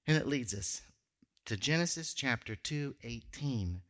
And 0.07 0.17
it 0.17 0.27
leads 0.27 0.55
us 0.55 0.83
to 1.47 1.57
Genesis 1.57 2.15
chapter 2.15 2.55
2, 2.55 2.97
18. 3.03 3.83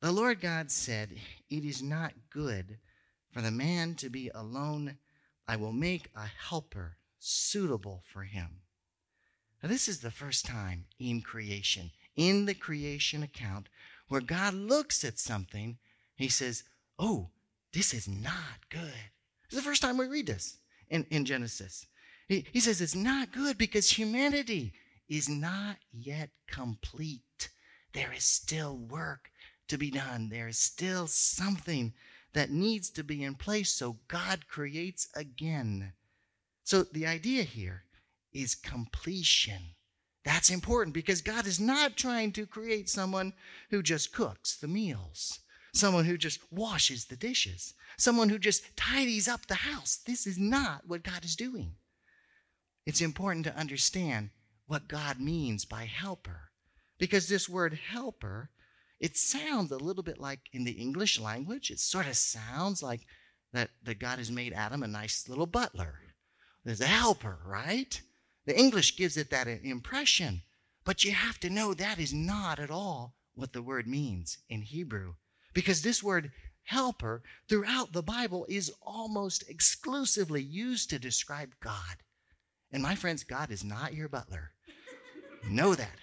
The 0.00 0.12
Lord 0.12 0.40
God 0.40 0.70
said, 0.70 1.10
It 1.48 1.64
is 1.64 1.82
not 1.82 2.12
good 2.30 2.78
for 3.32 3.40
the 3.40 3.50
man 3.50 3.94
to 3.96 4.08
be 4.08 4.30
alone. 4.34 4.96
I 5.46 5.56
will 5.56 5.72
make 5.72 6.10
a 6.16 6.26
helper 6.48 6.96
suitable 7.18 8.02
for 8.12 8.22
him. 8.22 8.62
Now, 9.62 9.68
this 9.68 9.88
is 9.88 10.00
the 10.00 10.10
first 10.10 10.46
time 10.46 10.86
in 10.98 11.20
creation, 11.20 11.90
in 12.16 12.46
the 12.46 12.54
creation 12.54 13.22
account, 13.22 13.68
where 14.08 14.20
God 14.20 14.54
looks 14.54 15.04
at 15.04 15.18
something, 15.18 15.78
he 16.16 16.28
says, 16.28 16.64
Oh, 16.98 17.30
this 17.72 17.94
is 17.94 18.08
not 18.08 18.68
good. 18.70 19.10
It's 19.44 19.56
the 19.56 19.62
first 19.62 19.82
time 19.82 19.96
we 19.96 20.06
read 20.06 20.26
this 20.26 20.58
in, 20.90 21.06
in 21.10 21.24
Genesis. 21.24 21.86
He, 22.28 22.44
he 22.52 22.60
says 22.60 22.80
it's 22.80 22.94
not 22.94 23.32
good 23.32 23.56
because 23.56 23.90
humanity 23.90 24.72
is 25.08 25.28
not 25.28 25.76
yet 25.92 26.30
complete. 26.48 27.48
There 27.92 28.12
is 28.12 28.24
still 28.24 28.76
work 28.76 29.30
to 29.68 29.78
be 29.78 29.90
done. 29.90 30.28
There 30.28 30.48
is 30.48 30.58
still 30.58 31.06
something 31.06 31.94
that 32.32 32.50
needs 32.50 32.90
to 32.90 33.02
be 33.02 33.22
in 33.22 33.34
place. 33.34 33.70
So 33.70 33.98
God 34.08 34.46
creates 34.48 35.08
again. 35.16 35.92
So 36.62 36.84
the 36.84 37.06
idea 37.06 37.42
here 37.42 37.84
is 38.32 38.54
completion. 38.54 39.74
That's 40.24 40.50
important 40.50 40.94
because 40.94 41.22
God 41.22 41.46
is 41.46 41.58
not 41.58 41.96
trying 41.96 42.32
to 42.32 42.46
create 42.46 42.88
someone 42.88 43.32
who 43.70 43.82
just 43.82 44.12
cooks 44.12 44.56
the 44.56 44.68
meals, 44.68 45.40
someone 45.72 46.04
who 46.04 46.16
just 46.16 46.40
washes 46.52 47.06
the 47.06 47.16
dishes, 47.16 47.74
someone 47.96 48.28
who 48.28 48.38
just 48.38 48.76
tidies 48.76 49.28
up 49.28 49.46
the 49.46 49.54
house. 49.54 50.00
This 50.06 50.26
is 50.26 50.38
not 50.38 50.82
what 50.86 51.02
God 51.02 51.24
is 51.24 51.36
doing. 51.36 51.74
It's 52.86 53.00
important 53.00 53.44
to 53.46 53.56
understand 53.56 54.30
what 54.66 54.88
God 54.88 55.20
means 55.20 55.64
by 55.64 55.84
helper 55.84 56.50
because 56.98 57.28
this 57.28 57.48
word 57.48 57.78
helper 57.90 58.50
it 59.00 59.16
sounds 59.16 59.72
a 59.72 59.78
little 59.78 60.02
bit 60.02 60.18
like 60.18 60.40
in 60.52 60.64
the 60.64 60.72
English 60.72 61.18
language, 61.18 61.70
it 61.70 61.80
sort 61.80 62.06
of 62.06 62.16
sounds 62.16 62.82
like 62.82 63.06
that, 63.52 63.70
that 63.82 63.98
God 63.98 64.18
has 64.18 64.30
made 64.30 64.52
Adam 64.52 64.82
a 64.82 64.88
nice 64.88 65.26
little 65.26 65.46
butler. 65.46 66.00
There's 66.64 66.82
a 66.82 66.86
helper, 66.86 67.38
right? 67.46 68.00
The 68.44 68.58
English 68.58 68.96
gives 68.98 69.16
it 69.16 69.30
that 69.30 69.48
impression. 69.48 70.42
But 70.84 71.02
you 71.02 71.12
have 71.12 71.40
to 71.40 71.50
know 71.50 71.72
that 71.72 71.98
is 71.98 72.12
not 72.12 72.58
at 72.58 72.70
all 72.70 73.14
what 73.34 73.54
the 73.54 73.62
word 73.62 73.86
means 73.86 74.38
in 74.50 74.60
Hebrew. 74.60 75.14
Because 75.52 75.82
this 75.82 76.02
word 76.02 76.30
helper 76.64 77.22
throughout 77.48 77.92
the 77.92 78.02
Bible 78.02 78.46
is 78.48 78.72
almost 78.82 79.44
exclusively 79.48 80.42
used 80.42 80.90
to 80.90 80.98
describe 80.98 81.54
God. 81.60 81.96
And 82.72 82.82
my 82.82 82.94
friends, 82.94 83.24
God 83.24 83.50
is 83.50 83.64
not 83.64 83.94
your 83.94 84.08
butler. 84.08 84.52
know 85.48 85.74
that. 85.74 85.96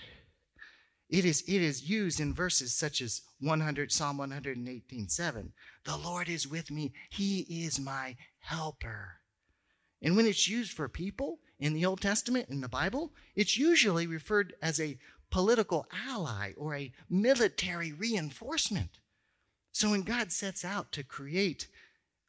It 1.09 1.23
is, 1.23 1.41
it 1.47 1.61
is 1.61 1.89
used 1.89 2.19
in 2.19 2.33
verses 2.33 2.75
such 2.75 3.01
as 3.01 3.21
100, 3.39 3.93
Psalm 3.93 4.17
118, 4.17 5.07
7. 5.07 5.53
The 5.85 5.97
Lord 5.97 6.27
is 6.27 6.47
with 6.47 6.69
me. 6.69 6.91
He 7.09 7.39
is 7.65 7.79
my 7.79 8.17
helper. 8.39 9.21
And 10.01 10.17
when 10.17 10.25
it's 10.25 10.49
used 10.49 10.73
for 10.73 10.89
people 10.89 11.39
in 11.59 11.73
the 11.73 11.85
Old 11.85 12.01
Testament, 12.01 12.49
in 12.49 12.59
the 12.59 12.67
Bible, 12.67 13.13
it's 13.35 13.57
usually 13.57 14.05
referred 14.05 14.53
as 14.61 14.81
a 14.81 14.99
political 15.31 15.85
ally 16.07 16.51
or 16.57 16.75
a 16.75 16.91
military 17.09 17.93
reinforcement. 17.93 18.89
So 19.77 19.91
when 19.91 20.01
God 20.01 20.31
sets 20.31 20.65
out 20.65 20.91
to 20.93 21.03
create 21.03 21.67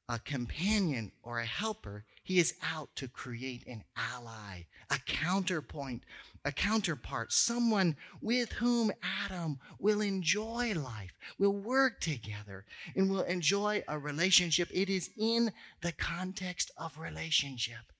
a 0.06 0.18
companion 0.18 1.12
or 1.22 1.38
a 1.38 1.46
helper, 1.46 2.04
he 2.22 2.38
is 2.38 2.52
out 2.62 2.94
to 2.96 3.08
create 3.08 3.66
an 3.66 3.84
ally, 3.96 4.66
a 4.90 4.98
counterpoint, 5.06 6.02
a 6.44 6.52
counterpart, 6.52 7.32
someone 7.32 7.96
with 8.20 8.52
whom 8.52 8.92
Adam 9.24 9.60
will 9.78 10.02
enjoy 10.02 10.74
life, 10.74 11.12
will 11.38 11.54
work 11.54 12.02
together, 12.02 12.66
and 12.94 13.08
will 13.08 13.22
enjoy 13.22 13.82
a 13.88 13.98
relationship. 13.98 14.68
It 14.70 14.90
is 14.90 15.08
in 15.16 15.50
the 15.80 15.92
context 15.92 16.70
of 16.76 16.98
relationship. 16.98 17.94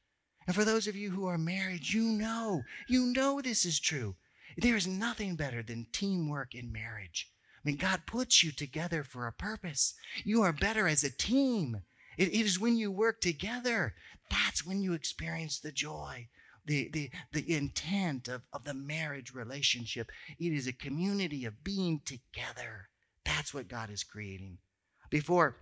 And 0.46 0.54
for 0.54 0.66
those 0.66 0.86
of 0.86 0.94
you 0.94 1.12
who 1.12 1.24
are 1.24 1.38
married, 1.38 1.88
you 1.88 2.02
know, 2.02 2.64
you 2.86 3.14
know 3.14 3.40
this 3.40 3.64
is 3.64 3.80
true. 3.80 4.14
There 4.58 4.76
is 4.76 4.86
nothing 4.86 5.36
better 5.36 5.62
than 5.62 5.86
teamwork 5.90 6.54
in 6.54 6.70
marriage. 6.70 7.30
I 7.58 7.68
mean, 7.68 7.76
God 7.76 8.02
puts 8.06 8.42
you 8.42 8.52
together 8.52 9.02
for 9.02 9.26
a 9.26 9.32
purpose. 9.32 9.94
You 10.24 10.42
are 10.42 10.52
better 10.52 10.86
as 10.88 11.04
a 11.04 11.10
team. 11.10 11.82
it, 12.16 12.28
it 12.28 12.46
is 12.46 12.60
when 12.60 12.76
you 12.76 12.90
work 12.90 13.20
together 13.20 13.94
that's 14.30 14.66
when 14.66 14.82
you 14.82 14.92
experience 14.92 15.58
the 15.58 15.72
joy 15.72 16.28
the, 16.68 16.90
the, 16.92 17.10
the 17.32 17.56
intent 17.56 18.28
of, 18.28 18.42
of 18.52 18.64
the 18.64 18.74
marriage 18.74 19.32
relationship. 19.34 20.10
It 20.38 20.52
is 20.52 20.66
a 20.66 20.72
community 20.72 21.46
of 21.46 21.64
being 21.64 22.02
together. 22.04 22.90
That's 23.24 23.52
what 23.54 23.68
God 23.68 23.90
is 23.90 24.04
creating. 24.04 24.58
Before 25.10 25.56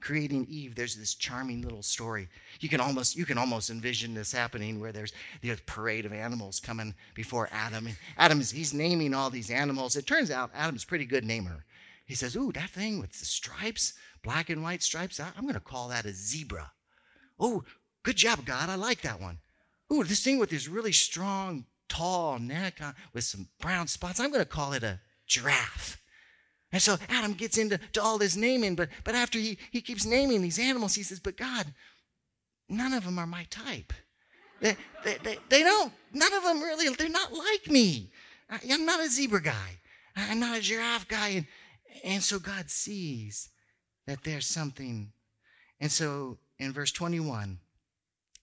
creating 0.00 0.46
Eve, 0.48 0.74
there's 0.74 0.96
this 0.96 1.14
charming 1.14 1.62
little 1.62 1.82
story. 1.82 2.28
You 2.60 2.68
can 2.68 2.80
almost 2.80 3.16
you 3.16 3.24
can 3.24 3.38
almost 3.38 3.70
envision 3.70 4.14
this 4.14 4.32
happening 4.32 4.80
where 4.80 4.92
there's 4.92 5.12
the 5.40 5.56
parade 5.66 6.06
of 6.06 6.12
animals 6.12 6.60
coming 6.60 6.94
before 7.14 7.48
Adam. 7.52 7.86
And 7.86 7.96
Adam's 8.18 8.50
he's 8.50 8.74
naming 8.74 9.14
all 9.14 9.30
these 9.30 9.50
animals. 9.50 9.96
It 9.96 10.06
turns 10.06 10.30
out 10.30 10.50
Adam's 10.54 10.84
pretty 10.84 11.06
good 11.06 11.24
namer. 11.24 11.64
He 12.04 12.14
says, 12.14 12.36
"Ooh, 12.36 12.52
that 12.52 12.70
thing 12.70 13.00
with 13.00 13.18
the 13.18 13.24
stripes, 13.24 13.94
black 14.22 14.50
and 14.50 14.62
white 14.62 14.82
stripes. 14.82 15.18
I'm 15.20 15.42
going 15.42 15.54
to 15.54 15.60
call 15.60 15.88
that 15.88 16.06
a 16.06 16.12
zebra." 16.12 16.72
Oh, 17.38 17.64
good 18.02 18.16
job, 18.16 18.44
God. 18.44 18.70
I 18.70 18.76
like 18.76 19.02
that 19.02 19.20
one 19.20 19.38
ooh, 19.92 20.04
this 20.04 20.22
thing 20.22 20.38
with 20.38 20.50
this 20.50 20.68
really 20.68 20.92
strong, 20.92 21.64
tall 21.88 22.38
neck 22.38 22.80
uh, 22.82 22.92
with 23.12 23.24
some 23.24 23.48
brown 23.60 23.86
spots, 23.86 24.20
I'm 24.20 24.30
going 24.30 24.42
to 24.42 24.48
call 24.48 24.72
it 24.72 24.82
a 24.82 25.00
giraffe. 25.26 26.00
And 26.72 26.82
so 26.82 26.96
Adam 27.08 27.32
gets 27.32 27.58
into 27.58 27.78
to 27.92 28.02
all 28.02 28.18
this 28.18 28.36
naming, 28.36 28.74
but, 28.74 28.88
but 29.04 29.14
after 29.14 29.38
he, 29.38 29.58
he 29.70 29.80
keeps 29.80 30.04
naming 30.04 30.42
these 30.42 30.58
animals, 30.58 30.94
he 30.94 31.02
says, 31.02 31.20
But 31.20 31.36
God, 31.36 31.66
none 32.68 32.92
of 32.92 33.04
them 33.04 33.18
are 33.18 33.26
my 33.26 33.46
type. 33.50 33.92
They, 34.60 34.76
they, 35.04 35.16
they, 35.22 35.38
they 35.48 35.62
don't, 35.62 35.92
none 36.12 36.32
of 36.32 36.42
them 36.42 36.60
really, 36.60 36.88
they're 36.94 37.08
not 37.08 37.32
like 37.32 37.70
me. 37.70 38.10
I'm 38.50 38.86
not 38.86 39.00
a 39.00 39.08
zebra 39.08 39.42
guy. 39.42 39.78
I'm 40.16 40.40
not 40.40 40.58
a 40.58 40.60
giraffe 40.60 41.08
guy. 41.08 41.28
And, 41.28 41.46
and 42.04 42.22
so 42.22 42.38
God 42.38 42.70
sees 42.70 43.50
that 44.06 44.24
there's 44.24 44.46
something. 44.46 45.12
And 45.80 45.92
so 45.92 46.38
in 46.58 46.72
verse 46.72 46.92
21, 46.92 47.58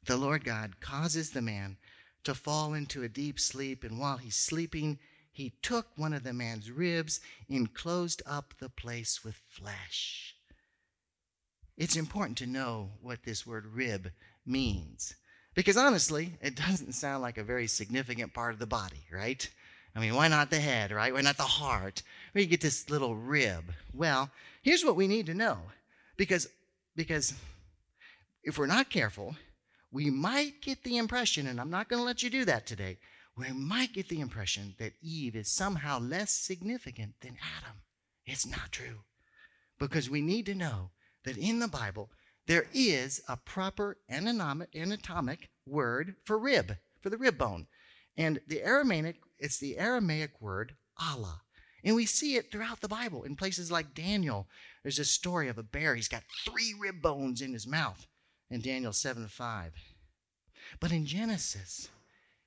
the 0.06 0.18
Lord 0.18 0.44
God 0.44 0.80
causes 0.80 1.32
the 1.32 1.42
man 1.42 1.78
to 2.24 2.34
fall 2.34 2.74
into 2.74 3.04
a 3.04 3.10
deep 3.10 3.40
sleep, 3.40 3.84
and 3.84 4.00
while 4.00 4.18
he's 4.18 4.36
sleeping, 4.36 5.00
he 5.34 5.54
took 5.62 5.88
one 5.96 6.14
of 6.14 6.24
the 6.24 6.32
man's 6.32 6.72
ribs 6.72 7.20
and 7.50 7.74
closed 7.74 8.22
up 8.26 8.54
the 8.60 8.70
place 8.70 9.24
with 9.24 9.36
flesh. 9.50 10.36
It's 11.76 11.96
important 11.96 12.38
to 12.38 12.48
know 12.48 12.92
what 13.02 13.24
this 13.24 13.46
word 13.46 13.66
rib 13.66 14.12
means. 14.46 15.16
Because 15.56 15.76
honestly, 15.76 16.38
it 16.40 16.56
doesn't 16.56 16.94
sound 16.94 17.24
like 17.24 17.40
a 17.40 17.44
very 17.44 17.66
significant 17.66 18.34
part 18.34 18.54
of 18.54 18.60
the 18.60 18.68
body, 18.68 19.06
right? 19.12 19.50
I 19.96 20.00
mean, 20.00 20.14
why 20.14 20.28
not 20.28 20.52
the 20.52 20.60
head, 20.60 20.92
right? 20.92 21.14
Why 21.14 21.22
not 21.22 21.38
the 21.38 21.44
heart? 21.44 22.04
Where 22.32 22.44
you 22.44 22.48
get 22.48 22.62
this 22.62 22.90
little 22.90 23.16
rib? 23.16 23.74
Well, 23.92 24.30
here's 24.62 24.86
what 24.86 24.96
we 24.96 25.08
need 25.08 25.26
to 25.28 25.34
know. 25.34 25.58
Because, 26.16 26.48
because 26.96 27.34
if 28.44 28.60
we're 28.60 28.68
not 28.68 28.92
careful, 28.92 29.36
we 29.92 30.12
might 30.12 30.62
get 30.62 30.84
the 30.84 30.98
impression, 30.98 31.48
and 31.48 31.60
I'm 31.60 31.70
not 31.72 31.90
going 31.90 32.00
to 32.00 32.06
let 32.06 32.22
you 32.22 32.30
do 32.30 32.46
that 32.46 32.66
today, 32.68 32.98
we 33.36 33.52
might 33.52 33.94
get 33.94 34.10
the 34.10 34.22
impression 34.22 34.76
that 34.78 34.94
Eve 35.02 35.36
is 35.36 35.52
somehow 35.52 36.00
less 36.00 36.32
significant 36.32 37.16
than 37.22 37.38
Adam. 37.58 37.82
It's 38.26 38.46
not 38.46 38.72
true. 38.72 39.00
Because 39.80 40.10
we 40.10 40.22
need 40.22 40.46
to 40.46 40.56
know 40.56 40.92
that 41.26 41.38
in 41.38 41.60
the 41.60 41.68
Bible, 41.68 42.12
there 42.46 42.68
is 42.74 43.22
a 43.28 43.38
proper 43.38 43.98
anatomic 44.10 45.50
word 45.66 46.16
for 46.24 46.38
rib, 46.38 46.78
for 47.02 47.10
the 47.10 47.18
rib 47.18 47.38
bone. 47.38 47.68
And 48.16 48.40
the 48.48 48.62
Aramaic, 48.62 49.18
it's 49.40 49.58
the 49.58 49.78
Aramaic 49.78 50.40
word 50.40 50.76
Allah. 51.00 51.42
And 51.84 51.96
we 51.96 52.06
see 52.06 52.36
it 52.36 52.52
throughout 52.52 52.82
the 52.82 52.88
Bible 52.88 53.24
in 53.24 53.36
places 53.36 53.72
like 53.72 53.96
Daniel. 53.96 54.48
There's 54.84 55.00
a 55.00 55.06
story 55.06 55.50
of 55.50 55.58
a 55.58 55.64
bear. 55.64 55.96
He's 55.96 56.08
got 56.08 56.24
three 56.46 56.74
rib 56.80 57.02
bones 57.02 57.42
in 57.42 57.52
his 57.52 57.68
mouth 57.68 58.08
in 58.50 58.62
Daniel 58.62 58.94
7 58.94 59.28
5. 59.28 59.74
But 60.80 60.92
in 60.92 61.06
Genesis, 61.06 61.90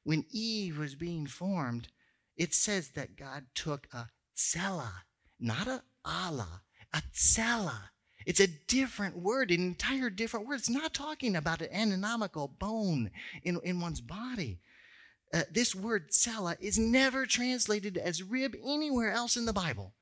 when 0.07 0.25
Eve 0.31 0.79
was 0.79 0.95
being 0.95 1.27
formed, 1.27 1.89
it 2.37 2.55
says 2.55 2.91
that 2.91 3.17
God 3.17 3.47
took 3.57 3.89
a 3.93 4.07
tsela, 4.37 4.93
not 5.41 5.67
a 5.67 5.83
Allah, 6.05 6.63
a 6.95 7.03
tsela. 7.13 7.91
It's 8.25 8.39
a 8.39 8.47
different 8.47 9.17
word, 9.17 9.51
an 9.51 9.61
entire 9.61 10.09
different 10.09 10.47
word. 10.47 10.61
It's 10.61 10.71
not 10.71 10.95
talking 10.95 11.35
about 11.35 11.61
an 11.61 11.73
anatomical 11.73 12.47
bone 12.47 13.11
in, 13.43 13.59
in 13.65 13.81
one's 13.81 14.01
body. 14.01 14.61
Uh, 15.35 15.43
this 15.51 15.75
word 15.75 16.13
tsela 16.13 16.57
is 16.61 16.79
never 16.79 17.27
translated 17.27 17.99
as 17.99 18.23
rib 18.23 18.55
anywhere 18.65 19.11
else 19.11 19.37
in 19.37 19.45
the 19.45 19.53
Bible. 19.53 19.93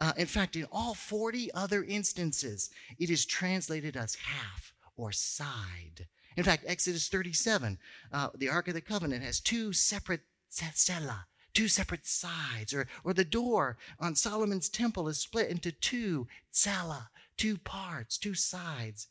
Uh, 0.00 0.12
in 0.16 0.26
fact, 0.26 0.56
in 0.56 0.66
all 0.72 0.94
40 0.94 1.54
other 1.54 1.84
instances, 1.84 2.68
it 2.98 3.10
is 3.10 3.24
translated 3.24 3.96
as 3.96 4.16
half 4.16 4.72
or 4.96 5.12
side. 5.12 6.08
In 6.36 6.44
fact, 6.44 6.64
Exodus 6.66 7.08
37, 7.08 7.78
uh, 8.12 8.28
the 8.36 8.48
Ark 8.48 8.68
of 8.68 8.74
the 8.74 8.80
Covenant 8.80 9.24
has 9.24 9.40
two 9.40 9.72
separate 9.72 10.20
tsela, 10.50 11.24
two 11.54 11.66
separate 11.66 12.06
sides, 12.06 12.74
or, 12.74 12.86
or 13.04 13.14
the 13.14 13.24
door 13.24 13.78
on 13.98 14.14
Solomon's 14.14 14.68
temple 14.68 15.08
is 15.08 15.18
split 15.18 15.48
into 15.48 15.72
two 15.72 16.26
tsela, 16.52 17.08
two 17.38 17.56
parts, 17.56 18.18
two 18.18 18.34
sides. 18.34 19.08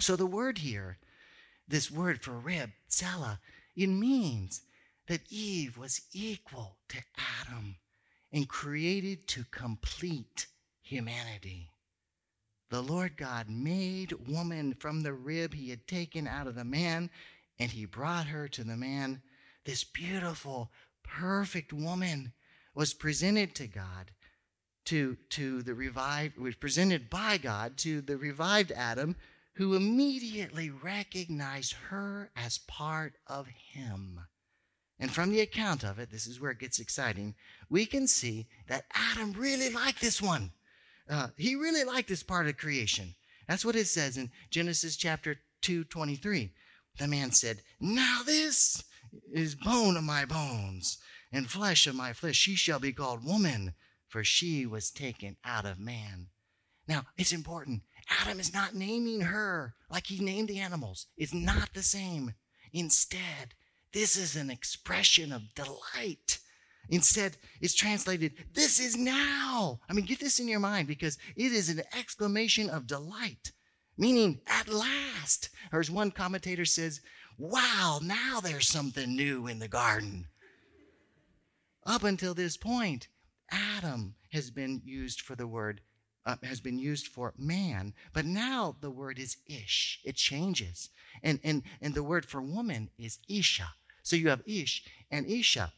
So 0.00 0.16
the 0.16 0.26
word 0.26 0.58
here, 0.58 0.98
this 1.66 1.90
word 1.90 2.22
for 2.22 2.32
rib, 2.32 2.70
tsela, 2.90 3.38
it 3.74 3.88
means 3.88 4.62
that 5.06 5.22
Eve 5.30 5.78
was 5.78 6.02
equal 6.12 6.76
to 6.88 6.98
Adam 7.40 7.76
and 8.30 8.48
created 8.48 9.26
to 9.28 9.44
complete 9.50 10.46
humanity 10.82 11.70
the 12.70 12.82
Lord 12.82 13.16
God 13.16 13.48
made 13.48 14.12
woman 14.28 14.74
from 14.74 15.02
the 15.02 15.12
rib 15.12 15.54
he 15.54 15.70
had 15.70 15.86
taken 15.86 16.26
out 16.26 16.46
of 16.46 16.54
the 16.54 16.64
man, 16.64 17.10
and 17.58 17.70
he 17.70 17.86
brought 17.86 18.26
her 18.26 18.48
to 18.48 18.64
the 18.64 18.76
man. 18.76 19.22
This 19.64 19.84
beautiful, 19.84 20.70
perfect 21.02 21.72
woman 21.72 22.32
was 22.74 22.94
presented 22.94 23.54
to 23.56 23.66
God, 23.66 24.12
to, 24.86 25.16
to 25.30 25.62
the 25.62 25.74
revived, 25.74 26.38
was 26.38 26.54
presented 26.54 27.10
by 27.10 27.38
God 27.38 27.76
to 27.78 28.00
the 28.00 28.16
revived 28.16 28.72
Adam, 28.72 29.16
who 29.54 29.74
immediately 29.74 30.70
recognized 30.70 31.74
her 31.88 32.30
as 32.36 32.58
part 32.58 33.14
of 33.26 33.48
him. 33.48 34.20
And 35.00 35.10
from 35.10 35.30
the 35.30 35.40
account 35.40 35.84
of 35.84 35.98
it, 35.98 36.10
this 36.10 36.26
is 36.26 36.40
where 36.40 36.50
it 36.50 36.58
gets 36.58 36.78
exciting, 36.78 37.34
we 37.68 37.86
can 37.86 38.06
see 38.06 38.46
that 38.68 38.84
Adam 38.94 39.32
really 39.32 39.70
liked 39.70 40.00
this 40.00 40.20
one. 40.20 40.52
Uh, 41.08 41.28
he 41.36 41.54
really 41.54 41.84
liked 41.84 42.08
this 42.08 42.22
part 42.22 42.46
of 42.46 42.56
creation. 42.56 43.14
That's 43.46 43.64
what 43.64 43.76
it 43.76 43.86
says 43.86 44.16
in 44.16 44.30
Genesis 44.50 44.96
chapter 44.96 45.36
2, 45.62 45.84
23. 45.84 46.52
The 46.98 47.08
man 47.08 47.30
said, 47.30 47.62
Now 47.80 48.20
this 48.24 48.84
is 49.32 49.54
bone 49.54 49.96
of 49.96 50.04
my 50.04 50.24
bones 50.24 50.98
and 51.32 51.48
flesh 51.48 51.86
of 51.86 51.94
my 51.94 52.12
flesh. 52.12 52.36
She 52.36 52.54
shall 52.54 52.78
be 52.78 52.92
called 52.92 53.24
woman, 53.24 53.74
for 54.08 54.22
she 54.22 54.66
was 54.66 54.90
taken 54.90 55.36
out 55.44 55.64
of 55.64 55.78
man. 55.78 56.28
Now, 56.86 57.04
it's 57.16 57.32
important. 57.32 57.82
Adam 58.22 58.40
is 58.40 58.54
not 58.54 58.74
naming 58.74 59.20
her 59.22 59.74
like 59.90 60.06
he 60.06 60.18
named 60.22 60.48
the 60.48 60.58
animals. 60.58 61.06
It's 61.16 61.34
not 61.34 61.74
the 61.74 61.82
same. 61.82 62.34
Instead, 62.72 63.54
this 63.92 64.16
is 64.16 64.36
an 64.36 64.50
expression 64.50 65.32
of 65.32 65.54
delight 65.54 66.38
Instead, 66.90 67.36
it's 67.60 67.74
translated, 67.74 68.32
This 68.54 68.80
is 68.80 68.96
now. 68.96 69.80
I 69.88 69.92
mean, 69.92 70.06
get 70.06 70.20
this 70.20 70.40
in 70.40 70.48
your 70.48 70.60
mind 70.60 70.88
because 70.88 71.18
it 71.36 71.52
is 71.52 71.68
an 71.68 71.82
exclamation 71.96 72.70
of 72.70 72.86
delight, 72.86 73.52
meaning 73.96 74.40
at 74.46 74.68
last. 74.68 75.50
Or 75.72 75.80
as 75.80 75.90
one 75.90 76.10
commentator 76.10 76.64
says, 76.64 77.00
Wow, 77.36 78.00
now 78.02 78.40
there's 78.40 78.68
something 78.68 79.14
new 79.14 79.46
in 79.46 79.58
the 79.58 79.68
garden. 79.68 80.26
Up 81.86 82.04
until 82.04 82.34
this 82.34 82.56
point, 82.56 83.08
Adam 83.50 84.14
has 84.32 84.50
been 84.50 84.82
used 84.84 85.20
for 85.20 85.34
the 85.34 85.46
word, 85.46 85.80
uh, 86.26 86.36
has 86.42 86.60
been 86.60 86.78
used 86.78 87.06
for 87.06 87.32
man, 87.38 87.94
but 88.12 88.26
now 88.26 88.76
the 88.80 88.90
word 88.90 89.18
is 89.18 89.36
ish. 89.46 90.00
It 90.04 90.16
changes. 90.16 90.90
And, 91.22 91.40
and, 91.44 91.62
and 91.80 91.94
the 91.94 92.02
word 92.02 92.26
for 92.26 92.42
woman 92.42 92.90
is 92.98 93.18
isha. 93.28 93.68
So 94.02 94.16
you 94.16 94.28
have 94.28 94.42
ish 94.46 94.84
and 95.10 95.26
isha. 95.26 95.72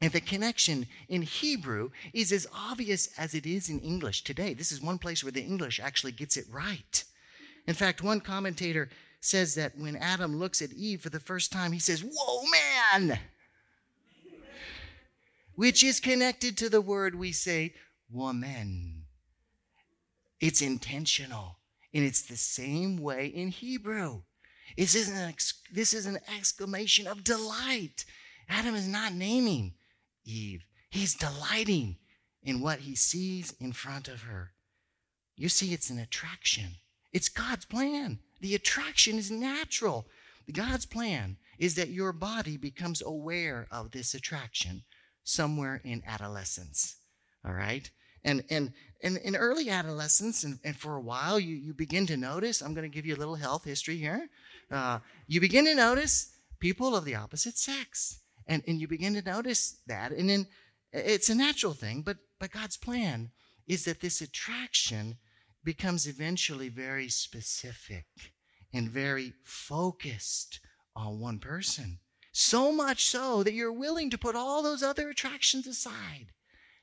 And 0.00 0.12
the 0.12 0.20
connection 0.20 0.86
in 1.08 1.22
Hebrew 1.22 1.90
is 2.12 2.32
as 2.32 2.46
obvious 2.54 3.08
as 3.16 3.34
it 3.34 3.46
is 3.46 3.70
in 3.70 3.80
English 3.80 4.24
today. 4.24 4.52
This 4.52 4.72
is 4.72 4.82
one 4.82 4.98
place 4.98 5.24
where 5.24 5.32
the 5.32 5.42
English 5.42 5.80
actually 5.80 6.12
gets 6.12 6.36
it 6.36 6.46
right. 6.50 7.04
In 7.66 7.74
fact, 7.74 8.02
one 8.02 8.20
commentator 8.20 8.90
says 9.20 9.54
that 9.54 9.78
when 9.78 9.96
Adam 9.96 10.38
looks 10.38 10.60
at 10.60 10.72
Eve 10.72 11.00
for 11.00 11.08
the 11.08 11.20
first 11.20 11.50
time, 11.50 11.72
he 11.72 11.78
says, 11.78 12.04
Whoa, 12.04 12.44
man! 12.98 13.18
Which 15.54 15.82
is 15.82 16.00
connected 16.00 16.58
to 16.58 16.68
the 16.68 16.80
word 16.80 17.14
we 17.14 17.32
say, 17.32 17.74
woman. 18.10 19.04
It's 20.40 20.60
intentional, 20.60 21.58
and 21.94 22.04
it's 22.04 22.22
the 22.22 22.36
same 22.36 22.98
way 22.98 23.28
in 23.28 23.48
Hebrew. 23.48 24.22
This 24.76 24.94
is 24.94 25.08
an, 25.08 25.34
this 25.72 25.94
is 25.94 26.06
an 26.06 26.18
exclamation 26.36 27.06
of 27.06 27.24
delight. 27.24 28.04
Adam 28.48 28.74
is 28.74 28.88
not 28.88 29.14
naming. 29.14 29.74
Eve. 30.24 30.64
He's 30.90 31.14
delighting 31.14 31.96
in 32.42 32.60
what 32.60 32.80
he 32.80 32.94
sees 32.94 33.54
in 33.60 33.72
front 33.72 34.08
of 34.08 34.22
her. 34.22 34.52
You 35.36 35.48
see, 35.48 35.72
it's 35.72 35.90
an 35.90 35.98
attraction. 35.98 36.76
It's 37.12 37.28
God's 37.28 37.64
plan. 37.64 38.18
The 38.40 38.54
attraction 38.54 39.18
is 39.18 39.30
natural. 39.30 40.06
God's 40.52 40.86
plan 40.86 41.36
is 41.58 41.74
that 41.76 41.88
your 41.88 42.12
body 42.12 42.56
becomes 42.56 43.02
aware 43.02 43.66
of 43.70 43.90
this 43.90 44.14
attraction 44.14 44.82
somewhere 45.22 45.80
in 45.84 46.02
adolescence. 46.06 46.96
All 47.44 47.54
right? 47.54 47.90
And 48.24 48.44
and 48.50 48.72
and 49.02 49.18
in 49.18 49.36
early 49.36 49.68
adolescence, 49.68 50.44
and, 50.44 50.58
and 50.64 50.74
for 50.76 50.96
a 50.96 51.00
while, 51.00 51.38
you, 51.38 51.56
you 51.56 51.74
begin 51.74 52.06
to 52.06 52.16
notice, 52.16 52.62
I'm 52.62 52.72
going 52.72 52.90
to 52.90 52.94
give 52.94 53.04
you 53.04 53.14
a 53.14 53.18
little 53.18 53.34
health 53.34 53.64
history 53.64 53.98
here. 53.98 54.28
Uh, 54.70 55.00
you 55.26 55.40
begin 55.40 55.66
to 55.66 55.74
notice 55.74 56.34
people 56.58 56.96
of 56.96 57.04
the 57.04 57.14
opposite 57.14 57.58
sex. 57.58 58.20
And, 58.46 58.62
and 58.66 58.80
you 58.80 58.88
begin 58.88 59.14
to 59.14 59.22
notice 59.22 59.78
that. 59.86 60.12
And 60.12 60.28
then 60.28 60.46
it's 60.92 61.28
a 61.28 61.34
natural 61.34 61.72
thing, 61.72 62.02
but, 62.02 62.18
but 62.38 62.52
God's 62.52 62.76
plan 62.76 63.30
is 63.66 63.84
that 63.84 64.00
this 64.00 64.20
attraction 64.20 65.18
becomes 65.64 66.06
eventually 66.06 66.68
very 66.68 67.08
specific 67.08 68.06
and 68.72 68.90
very 68.90 69.32
focused 69.42 70.60
on 70.94 71.20
one 71.20 71.38
person. 71.38 71.98
So 72.32 72.72
much 72.72 73.06
so 73.06 73.42
that 73.42 73.54
you're 73.54 73.72
willing 73.72 74.10
to 74.10 74.18
put 74.18 74.36
all 74.36 74.62
those 74.62 74.82
other 74.82 75.08
attractions 75.08 75.66
aside 75.66 76.32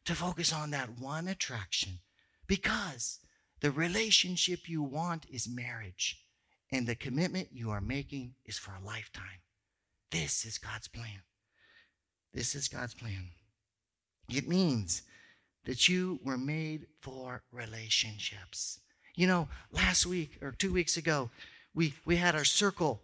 to 0.06 0.15
focus 0.15 0.52
on 0.52 0.71
that 0.71 0.97
one 1.00 1.28
attraction 1.28 2.00
because 2.47 3.19
the 3.60 3.71
relationship 3.71 4.67
you 4.67 4.82
want 4.82 5.26
is 5.30 5.47
marriage 5.47 6.26
and 6.71 6.88
the 6.88 6.95
commitment 6.95 7.50
you 7.52 7.69
are 7.69 7.82
making 7.82 8.34
is 8.45 8.58
for 8.58 8.71
a 8.74 8.86
lifetime. 8.86 9.41
This 10.10 10.45
is 10.45 10.58
God's 10.58 10.88
plan. 10.88 11.21
This 12.33 12.55
is 12.55 12.67
God's 12.67 12.93
plan. 12.93 13.29
It 14.29 14.47
means 14.47 15.03
that 15.65 15.89
you 15.89 16.19
were 16.23 16.37
made 16.37 16.87
for 17.01 17.43
relationships. 17.51 18.79
You 19.15 19.27
know, 19.27 19.49
last 19.71 20.05
week 20.05 20.37
or 20.41 20.51
two 20.51 20.71
weeks 20.71 20.97
ago, 20.97 21.29
we, 21.73 21.93
we 22.05 22.15
had 22.15 22.35
our 22.35 22.45
circle, 22.45 23.01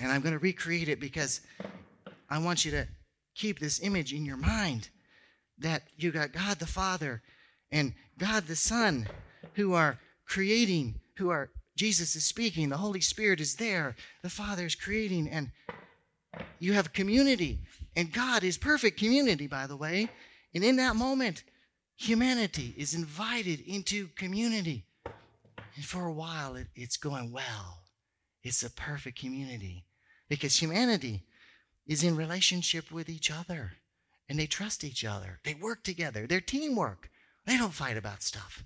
and 0.00 0.12
I'm 0.12 0.20
going 0.20 0.34
to 0.34 0.38
recreate 0.38 0.88
it 0.88 1.00
because 1.00 1.40
I 2.28 2.38
want 2.38 2.64
you 2.64 2.70
to 2.72 2.86
keep 3.34 3.58
this 3.58 3.80
image 3.82 4.12
in 4.12 4.24
your 4.24 4.36
mind 4.36 4.88
that 5.58 5.82
you 5.96 6.10
got 6.10 6.32
God 6.32 6.58
the 6.58 6.66
Father 6.66 7.22
and 7.70 7.94
God 8.18 8.46
the 8.46 8.56
Son 8.56 9.08
who 9.54 9.72
are 9.72 9.98
creating, 10.26 11.00
who 11.16 11.30
are, 11.30 11.50
Jesus 11.76 12.14
is 12.14 12.24
speaking, 12.24 12.68
the 12.68 12.76
Holy 12.76 13.00
Spirit 13.00 13.40
is 13.40 13.56
there, 13.56 13.96
the 14.22 14.30
Father 14.30 14.66
is 14.66 14.74
creating, 14.74 15.28
and 15.28 15.50
you 16.58 16.74
have 16.74 16.92
community 16.92 17.60
And 17.96 18.12
God 18.12 18.42
is 18.42 18.58
perfect 18.58 18.98
community, 18.98 19.46
by 19.46 19.66
the 19.66 19.76
way. 19.76 20.08
And 20.54 20.64
in 20.64 20.76
that 20.76 20.96
moment, 20.96 21.44
humanity 21.96 22.74
is 22.76 22.94
invited 22.94 23.60
into 23.60 24.08
community. 24.08 24.84
And 25.76 25.84
for 25.84 26.06
a 26.06 26.12
while, 26.12 26.56
it, 26.56 26.68
it's 26.74 26.96
going 26.96 27.32
well. 27.32 27.82
It's 28.42 28.62
a 28.62 28.70
perfect 28.70 29.18
community 29.18 29.84
because 30.28 30.56
humanity 30.56 31.24
is 31.86 32.02
in 32.02 32.16
relationship 32.16 32.90
with 32.90 33.08
each 33.08 33.30
other 33.30 33.72
and 34.28 34.38
they 34.38 34.46
trust 34.46 34.84
each 34.84 35.04
other. 35.04 35.40
They 35.44 35.54
work 35.54 35.84
together. 35.84 36.26
They're 36.26 36.40
teamwork. 36.40 37.10
They 37.46 37.56
don't 37.56 37.74
fight 37.74 37.96
about 37.96 38.22
stuff. 38.22 38.64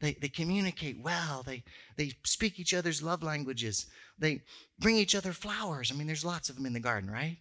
They, 0.00 0.14
they 0.14 0.28
communicate 0.28 1.02
well. 1.02 1.42
They, 1.46 1.62
they 1.96 2.12
speak 2.24 2.58
each 2.58 2.74
other's 2.74 3.02
love 3.02 3.22
languages. 3.22 3.86
They 4.18 4.42
bring 4.78 4.96
each 4.96 5.14
other 5.14 5.32
flowers. 5.32 5.90
I 5.90 5.94
mean, 5.94 6.06
there's 6.06 6.24
lots 6.24 6.48
of 6.48 6.56
them 6.56 6.66
in 6.66 6.72
the 6.72 6.80
garden, 6.80 7.10
right? 7.10 7.38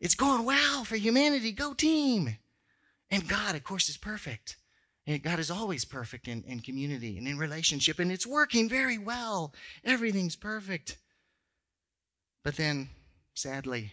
It's 0.00 0.14
going 0.14 0.44
well 0.44 0.84
for 0.84 0.96
humanity. 0.96 1.52
Go 1.52 1.74
team. 1.74 2.36
And 3.10 3.28
God, 3.28 3.54
of 3.54 3.64
course, 3.64 3.88
is 3.88 3.96
perfect. 3.96 4.56
And 5.06 5.22
God 5.22 5.38
is 5.38 5.50
always 5.50 5.84
perfect 5.84 6.26
in, 6.26 6.42
in 6.46 6.60
community 6.60 7.16
and 7.16 7.28
in 7.28 7.38
relationship, 7.38 8.00
and 8.00 8.10
it's 8.10 8.26
working 8.26 8.68
very 8.68 8.98
well. 8.98 9.54
Everything's 9.84 10.34
perfect. 10.34 10.98
But 12.42 12.56
then, 12.56 12.88
sadly, 13.34 13.92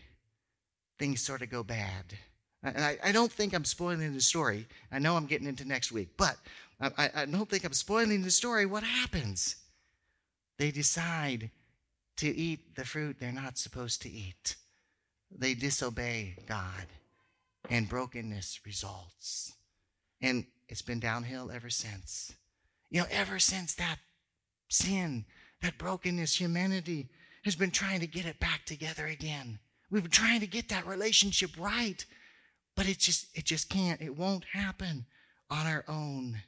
things 0.98 1.22
sort 1.22 1.44
of 1.44 1.52
go 1.52 1.64
bad. 1.64 2.18
And 2.64 2.84
I, 2.84 2.98
I, 3.04 3.12
don't 3.12 3.32
think 3.32 3.54
I'm 3.54 3.66
spoiling 3.66 4.14
the 4.14 4.22
story. 4.22 4.66
I 4.92 5.00
know 5.00 5.16
I'm 5.16 5.26
getting 5.26 5.48
into 5.48 5.66
next 5.66 5.92
week, 5.92 6.10
but 6.18 6.38
I, 6.80 7.10
I 7.14 7.26
don't 7.26 7.50
think 7.50 7.66
I'm 7.66 7.74
spoiling 7.74 8.24
the 8.24 8.32
story. 8.32 8.66
What 8.66 8.84
happens? 8.84 9.58
They 10.58 10.72
decide 10.72 11.52
to 12.18 12.28
eat 12.28 12.76
the 12.76 12.86
fruit 12.86 13.18
they're 13.20 13.32
not 13.32 13.58
supposed 13.58 14.02
to 14.04 14.10
eat. 14.10 14.56
They 15.38 15.54
disobey 15.54 16.36
God, 16.48 16.88
and 17.70 17.90
brokenness 17.90 18.62
results. 18.66 19.54
And 20.22 20.46
it's 20.70 20.82
been 20.82 21.00
downhill 21.00 21.52
ever 21.52 21.70
since. 21.70 22.34
You 22.90 23.02
know, 23.02 23.08
ever 23.12 23.40
since 23.40 23.76
that 23.76 23.98
sin, 24.70 25.26
that 25.62 25.78
brokenness, 25.78 26.40
humanity 26.40 27.10
has 27.44 27.56
been 27.56 27.72
trying 27.72 28.00
to 28.00 28.08
get 28.08 28.26
it 28.26 28.40
back 28.40 28.66
together 28.66 29.08
again. 29.08 29.60
We've 29.90 30.04
been 30.04 30.12
trying 30.12 30.40
to 30.40 30.48
get 30.48 30.70
that 30.70 30.88
relationship 30.88 31.52
right, 31.58 32.06
but 32.76 32.88
it 32.88 33.00
just 33.00 33.28
it 33.38 33.46
just 33.46 33.70
can't. 33.70 34.02
It 34.02 34.18
won't 34.18 34.46
happen 34.54 35.06
on 35.50 35.68
our 35.68 35.84
own. 35.88 36.42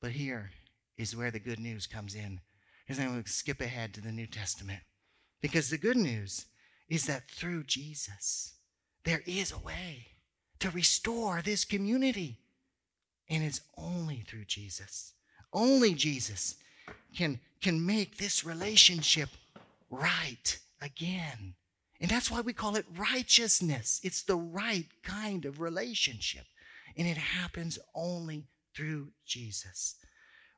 But 0.00 0.12
here 0.12 0.50
is 0.96 1.16
where 1.16 1.30
the 1.30 1.38
good 1.38 1.58
news 1.58 1.86
comes 1.86 2.14
in. 2.14 2.40
Because 2.86 3.02
going 3.02 3.22
to 3.22 3.28
skip 3.28 3.60
ahead 3.60 3.92
to 3.94 4.00
the 4.00 4.12
New 4.12 4.26
Testament. 4.26 4.80
Because 5.42 5.70
the 5.70 5.78
good 5.78 5.96
news 5.96 6.46
is 6.88 7.06
that 7.06 7.28
through 7.30 7.64
Jesus, 7.64 8.54
there 9.04 9.22
is 9.26 9.52
a 9.52 9.58
way 9.58 10.06
to 10.60 10.70
restore 10.70 11.42
this 11.42 11.64
community. 11.64 12.38
And 13.28 13.42
it's 13.42 13.60
only 13.76 14.24
through 14.26 14.44
Jesus. 14.44 15.12
Only 15.52 15.94
Jesus 15.94 16.56
can, 17.16 17.40
can 17.60 17.84
make 17.84 18.16
this 18.16 18.44
relationship 18.44 19.28
right 19.90 20.58
again. 20.80 21.54
And 22.00 22.10
that's 22.10 22.30
why 22.30 22.40
we 22.40 22.52
call 22.52 22.76
it 22.76 22.84
righteousness. 22.96 24.00
It's 24.02 24.22
the 24.22 24.36
right 24.36 24.86
kind 25.02 25.44
of 25.44 25.60
relationship. 25.60 26.44
And 26.96 27.06
it 27.06 27.16
happens 27.16 27.78
only 27.94 28.48
through 28.74 29.08
Jesus. 29.24 29.96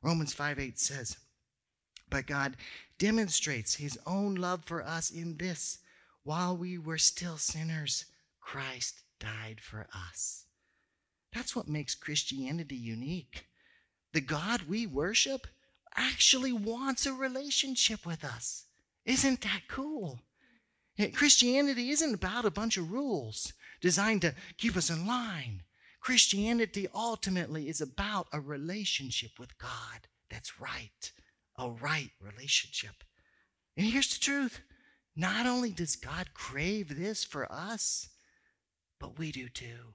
Romans 0.01 0.33
5 0.33 0.59
8 0.59 0.79
says, 0.79 1.17
But 2.09 2.27
God 2.27 2.55
demonstrates 2.97 3.75
his 3.75 3.97
own 4.05 4.35
love 4.35 4.63
for 4.65 4.83
us 4.83 5.09
in 5.09 5.37
this 5.37 5.79
while 6.23 6.55
we 6.55 6.77
were 6.77 6.97
still 6.97 7.37
sinners, 7.37 8.05
Christ 8.39 9.01
died 9.19 9.59
for 9.61 9.87
us. 9.93 10.45
That's 11.33 11.55
what 11.55 11.67
makes 11.67 11.95
Christianity 11.95 12.75
unique. 12.75 13.45
The 14.13 14.21
God 14.21 14.63
we 14.63 14.87
worship 14.87 15.47
actually 15.95 16.53
wants 16.53 17.05
a 17.05 17.13
relationship 17.13 18.05
with 18.05 18.23
us. 18.23 18.65
Isn't 19.05 19.41
that 19.41 19.61
cool? 19.67 20.19
Christianity 21.13 21.91
isn't 21.91 22.13
about 22.13 22.45
a 22.45 22.51
bunch 22.51 22.77
of 22.77 22.91
rules 22.91 23.53
designed 23.79 24.21
to 24.21 24.35
keep 24.57 24.75
us 24.75 24.89
in 24.89 25.07
line. 25.07 25.63
Christianity 26.01 26.87
ultimately 26.93 27.69
is 27.69 27.81
about 27.81 28.27
a 28.33 28.39
relationship 28.39 29.31
with 29.39 29.57
God 29.57 30.07
that's 30.29 30.59
right, 30.59 31.11
a 31.57 31.69
right 31.69 32.11
relationship. 32.19 33.03
And 33.77 33.85
here's 33.85 34.13
the 34.13 34.19
truth 34.19 34.61
not 35.19 35.45
only 35.45 35.71
does 35.71 35.97
God 35.97 36.33
crave 36.33 36.97
this 36.97 37.25
for 37.25 37.51
us, 37.51 38.07
but 39.01 39.19
we 39.19 39.33
do 39.33 39.49
too. 39.49 39.93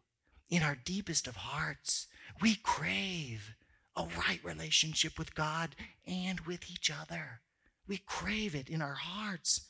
In 0.50 0.62
our 0.62 0.76
deepest 0.84 1.26
of 1.26 1.36
hearts, 1.36 2.08
we 2.42 2.56
crave 2.56 3.54
a 3.96 4.06
right 4.18 4.40
relationship 4.44 5.18
with 5.18 5.34
God 5.34 5.76
and 6.06 6.40
with 6.40 6.70
each 6.70 6.90
other. 6.90 7.40
We 7.88 7.96
crave 7.96 8.54
it 8.54 8.68
in 8.68 8.82
our 8.82 8.96
hearts. 8.96 9.62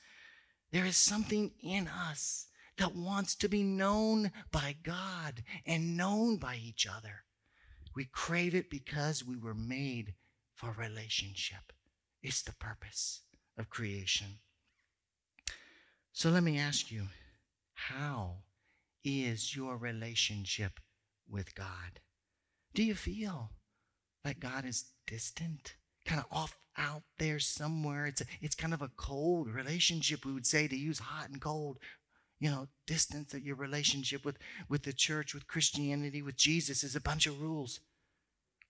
There 0.73 0.85
is 0.85 0.97
something 0.97 1.53
in 1.62 1.87
us 1.87 2.47
that 2.79 2.97
wants 2.97 3.37
to 3.37 3.49
be 3.49 3.62
known 3.62 4.33
by 4.51 4.75
God 4.83 5.45
and 5.64 5.97
known 5.97 6.37
by 6.37 6.57
each 6.57 6.85
other. 6.85 7.23
We 7.95 8.07
crave 8.07 8.57
it 8.57 8.71
because 8.71 9.25
we 9.25 9.37
were 9.37 9.55
made 9.55 10.14
for 10.53 10.73
relationship. 10.73 11.73
It's 12.25 12.43
the 12.43 12.55
purpose 12.55 13.21
of 13.57 13.71
creation. 13.71 14.38
So 16.14 16.31
let 16.31 16.42
me 16.42 16.59
ask 16.59 16.90
you 16.90 17.09
how 17.74 18.37
is 19.05 19.55
your 19.55 19.77
relationship 19.77 20.81
with 21.29 21.55
God? 21.55 22.00
Do 22.72 22.83
you 22.83 22.94
feel 22.94 23.50
like 24.24 24.40
God 24.40 24.64
is 24.64 24.87
distant, 25.07 25.74
kind 26.07 26.20
of 26.20 26.27
off 26.31 26.57
out 26.77 27.03
there 27.18 27.38
somewhere. 27.38 28.07
It's 28.07 28.20
a, 28.20 28.24
it's 28.40 28.55
kind 28.55 28.74
of 28.74 28.83
a 28.83 28.90
cold 28.96 29.48
relationship, 29.48 30.24
we 30.24 30.33
would 30.33 30.46
say, 30.46 30.66
to 30.66 30.77
use 30.77 30.98
hot 30.98 31.29
and 31.29 31.40
cold. 31.40 31.79
You 32.40 32.50
know, 32.50 32.68
distance 32.87 33.33
that 33.33 33.42
your 33.42 33.57
relationship 33.57 34.24
with, 34.24 34.38
with 34.68 34.83
the 34.83 34.92
church, 34.92 35.35
with 35.35 35.46
Christianity, 35.46 36.22
with 36.22 36.37
Jesus 36.37 36.83
is 36.83 36.96
a 36.96 37.00
bunch 37.00 37.27
of 37.27 37.40
rules. 37.40 37.81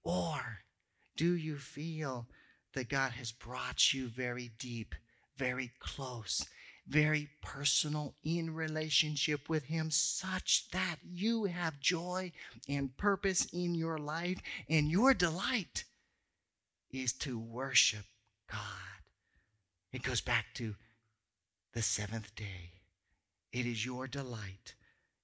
Or 0.02 0.58
do 1.16 1.32
you 1.34 1.56
feel 1.56 2.26
that 2.74 2.88
God 2.88 3.12
has 3.12 3.32
brought 3.32 3.92
you 3.92 4.08
very 4.08 4.50
deep, 4.58 4.94
very 5.36 5.72
close, 5.78 6.46
very 6.86 7.28
personal 7.40 8.14
in 8.22 8.54
relationship 8.54 9.48
with 9.48 9.64
Him, 9.64 9.90
such 9.90 10.68
that 10.70 10.96
you 11.02 11.44
have 11.44 11.80
joy 11.80 12.32
and 12.68 12.96
purpose 12.96 13.46
in 13.52 13.74
your 13.74 13.98
life 13.98 14.40
and 14.68 14.90
your 14.90 15.14
delight 15.14 15.84
is 16.90 17.12
to 17.12 17.38
worship 17.38 18.04
God. 18.50 18.60
It 19.92 20.02
goes 20.02 20.20
back 20.20 20.46
to 20.54 20.74
the 21.72 21.82
seventh 21.82 22.34
day. 22.34 22.72
It 23.52 23.66
is 23.66 23.86
your 23.86 24.06
delight, 24.06 24.74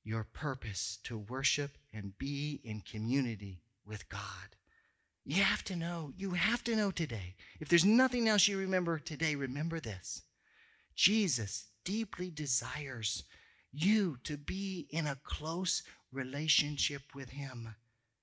your 0.04 0.24
purpose 0.24 0.98
to 1.04 1.18
worship 1.18 1.76
and 1.92 2.16
be 2.18 2.60
in 2.64 2.80
community 2.80 3.62
with 3.84 4.08
God. 4.08 4.56
You 5.24 5.42
have 5.42 5.62
to 5.64 5.76
know, 5.76 6.12
you 6.16 6.30
have 6.30 6.64
to 6.64 6.74
know 6.74 6.90
today. 6.90 7.34
If 7.60 7.68
there's 7.68 7.84
nothing 7.84 8.28
else 8.28 8.48
you 8.48 8.58
remember 8.58 8.98
today, 8.98 9.34
remember 9.34 9.80
this. 9.80 10.22
Jesus 10.94 11.68
deeply 11.84 12.30
desires 12.30 13.24
you 13.72 14.18
to 14.24 14.36
be 14.36 14.88
in 14.90 15.06
a 15.06 15.18
close 15.22 15.82
relationship 16.12 17.02
with 17.14 17.30
Him 17.30 17.74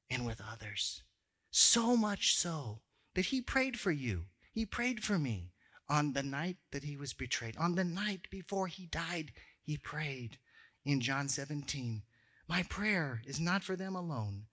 and 0.10 0.26
with 0.26 0.42
others. 0.42 1.04
So 1.52 1.98
much 1.98 2.36
so 2.36 2.82
that 3.16 3.26
he 3.26 3.42
prayed 3.42 3.80
for 3.80 3.92
you. 3.92 4.26
He 4.52 4.66
prayed 4.66 5.04
for 5.04 5.18
me 5.18 5.52
on 5.90 6.14
the 6.14 6.24
night 6.24 6.58
that 6.72 6.84
he 6.84 6.98
was 6.98 7.14
betrayed. 7.14 7.58
On 7.58 7.76
the 7.76 7.84
night 7.84 8.28
before 8.30 8.68
he 8.68 8.86
died, 8.86 9.32
he 9.64 9.78
prayed 9.78 10.38
in 10.86 11.02
John 11.02 11.28
17. 11.28 12.04
My 12.48 12.64
prayer 12.64 13.22
is 13.26 13.40
not 13.40 13.64
for 13.64 13.76
them 13.76 13.96
alone. 13.96 14.44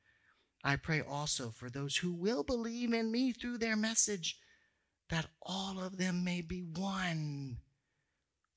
I 0.65 0.77
pray 0.77 1.03
also 1.03 1.51
for 1.51 1.69
those 1.69 1.99
who 1.99 2.13
will 2.13 2.43
believe 2.43 2.93
in 2.93 3.13
me 3.13 3.33
through 3.33 3.59
their 3.59 3.77
message, 3.77 4.39
that 5.11 5.27
all 5.43 5.79
of 5.79 5.99
them 5.99 6.25
may 6.25 6.41
be 6.41 6.61
one. 6.63 7.59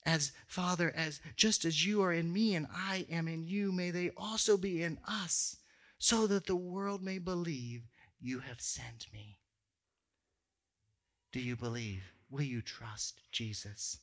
As 0.08 0.32
Father, 0.47 0.93
as 0.95 1.20
just 1.36 1.66
as 1.66 1.86
you 1.86 2.01
are 2.01 2.14
in 2.14 2.32
me 2.32 2.55
and 2.55 2.66
I 2.74 3.05
am 3.12 3.28
in 3.28 3.45
you, 3.45 3.74
may 3.74 3.91
they 3.91 4.12
also 4.16 4.55
be 4.55 4.82
in 4.82 4.99
us, 5.05 5.58
so 5.99 6.26
that 6.28 6.45
the 6.45 6.55
world 6.55 7.03
may 7.03 7.18
believe 7.18 7.82
you 8.22 8.39
have 8.39 8.62
sent 8.62 9.08
me. 9.12 9.39
Do 11.34 11.41
you 11.41 11.58
believe? 11.58 12.03
Will 12.30 12.43
you 12.43 12.62
trust 12.62 13.20
Jesus? 13.34 13.97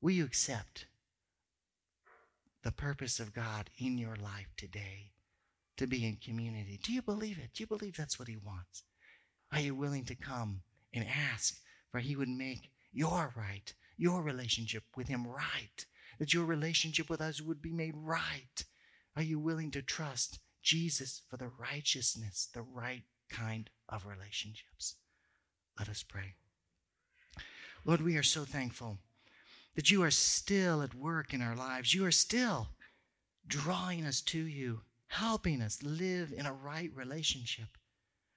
Will 0.00 0.10
you 0.10 0.24
accept 0.24 0.86
the 2.64 2.72
purpose 2.72 3.20
of 3.20 3.32
God 3.32 3.70
in 3.78 3.98
your 3.98 4.16
life 4.16 4.48
today 4.56 5.12
to 5.76 5.86
be 5.86 6.04
in 6.04 6.16
community? 6.16 6.80
Do 6.82 6.92
you 6.92 7.02
believe 7.02 7.38
it? 7.38 7.50
Do 7.54 7.62
you 7.62 7.68
believe 7.68 7.96
that's 7.96 8.18
what 8.18 8.28
He 8.28 8.36
wants? 8.36 8.82
Are 9.52 9.60
you 9.60 9.76
willing 9.76 10.04
to 10.06 10.16
come 10.16 10.62
and 10.92 11.06
ask 11.06 11.54
for 11.92 12.00
He 12.00 12.16
would 12.16 12.28
make 12.28 12.70
your 12.92 13.32
right, 13.36 13.72
your 14.00 14.22
relationship 14.22 14.84
with 14.96 15.08
Him 15.08 15.26
right? 15.26 15.86
that 16.20 16.34
your 16.34 16.44
relationship 16.44 17.10
with 17.10 17.20
us 17.20 17.40
would 17.40 17.60
be 17.60 17.72
made 17.72 17.94
right. 17.96 18.64
Are 19.16 19.22
you 19.22 19.40
willing 19.40 19.70
to 19.72 19.82
trust 19.82 20.38
Jesus 20.62 21.22
for 21.28 21.38
the 21.38 21.48
righteousness, 21.48 22.48
the 22.54 22.62
right 22.62 23.02
kind 23.30 23.70
of 23.88 24.06
relationships? 24.06 24.96
Let 25.78 25.88
us 25.88 26.04
pray. 26.06 26.34
Lord, 27.86 28.02
we 28.02 28.18
are 28.18 28.22
so 28.22 28.44
thankful 28.44 28.98
that 29.74 29.90
you 29.90 30.02
are 30.02 30.10
still 30.10 30.82
at 30.82 30.94
work 30.94 31.32
in 31.32 31.40
our 31.40 31.56
lives. 31.56 31.94
You 31.94 32.04
are 32.04 32.12
still 32.12 32.68
drawing 33.46 34.04
us 34.04 34.20
to 34.20 34.38
you, 34.38 34.82
helping 35.08 35.62
us 35.62 35.82
live 35.82 36.34
in 36.36 36.44
a 36.44 36.52
right 36.52 36.90
relationship. 36.94 37.78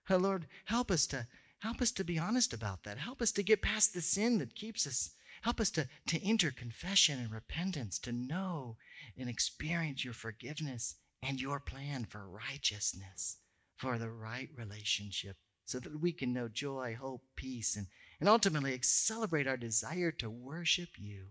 Lord, 0.09 0.47
help 0.65 0.89
us 0.89 1.05
to 1.07 1.27
help 1.59 1.81
us 1.81 1.91
to 1.91 2.03
be 2.03 2.19
honest 2.19 2.53
about 2.53 2.83
that. 2.83 2.97
Help 2.97 3.21
us 3.21 3.31
to 3.33 3.43
get 3.43 3.61
past 3.61 3.93
the 3.93 4.01
sin 4.01 4.37
that 4.37 4.55
keeps 4.55 4.87
us. 4.87 5.11
Help 5.43 5.59
us 5.59 5.69
to, 5.71 5.87
to 6.07 6.25
enter 6.25 6.51
confession 6.51 7.19
and 7.19 7.29
repentance, 7.31 7.99
to 7.99 8.13
know 8.13 8.77
and 9.17 9.29
experience 9.29 10.03
your 10.03 10.13
forgiveness 10.13 10.95
and 11.21 11.39
your 11.41 11.59
plan 11.59 12.05
for 12.05 12.29
righteousness, 12.29 13.37
for 13.75 13.97
the 13.97 14.09
right 14.09 14.47
relationship, 14.57 15.35
so 15.65 15.79
that 15.79 15.99
we 15.99 16.13
can 16.13 16.33
know 16.33 16.47
joy, 16.47 16.97
hope, 16.99 17.23
peace, 17.35 17.75
and, 17.75 17.87
and 18.21 18.29
ultimately 18.29 18.79
celebrate 18.81 19.45
our 19.45 19.57
desire 19.57 20.11
to 20.11 20.29
worship 20.29 20.89
you. 20.97 21.27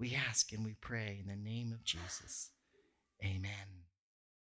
We 0.00 0.16
ask 0.16 0.52
and 0.52 0.64
we 0.64 0.74
pray 0.80 1.18
in 1.20 1.28
the 1.28 1.36
name 1.36 1.72
of 1.72 1.84
Jesus. 1.84 2.50
Amen. 3.24 3.87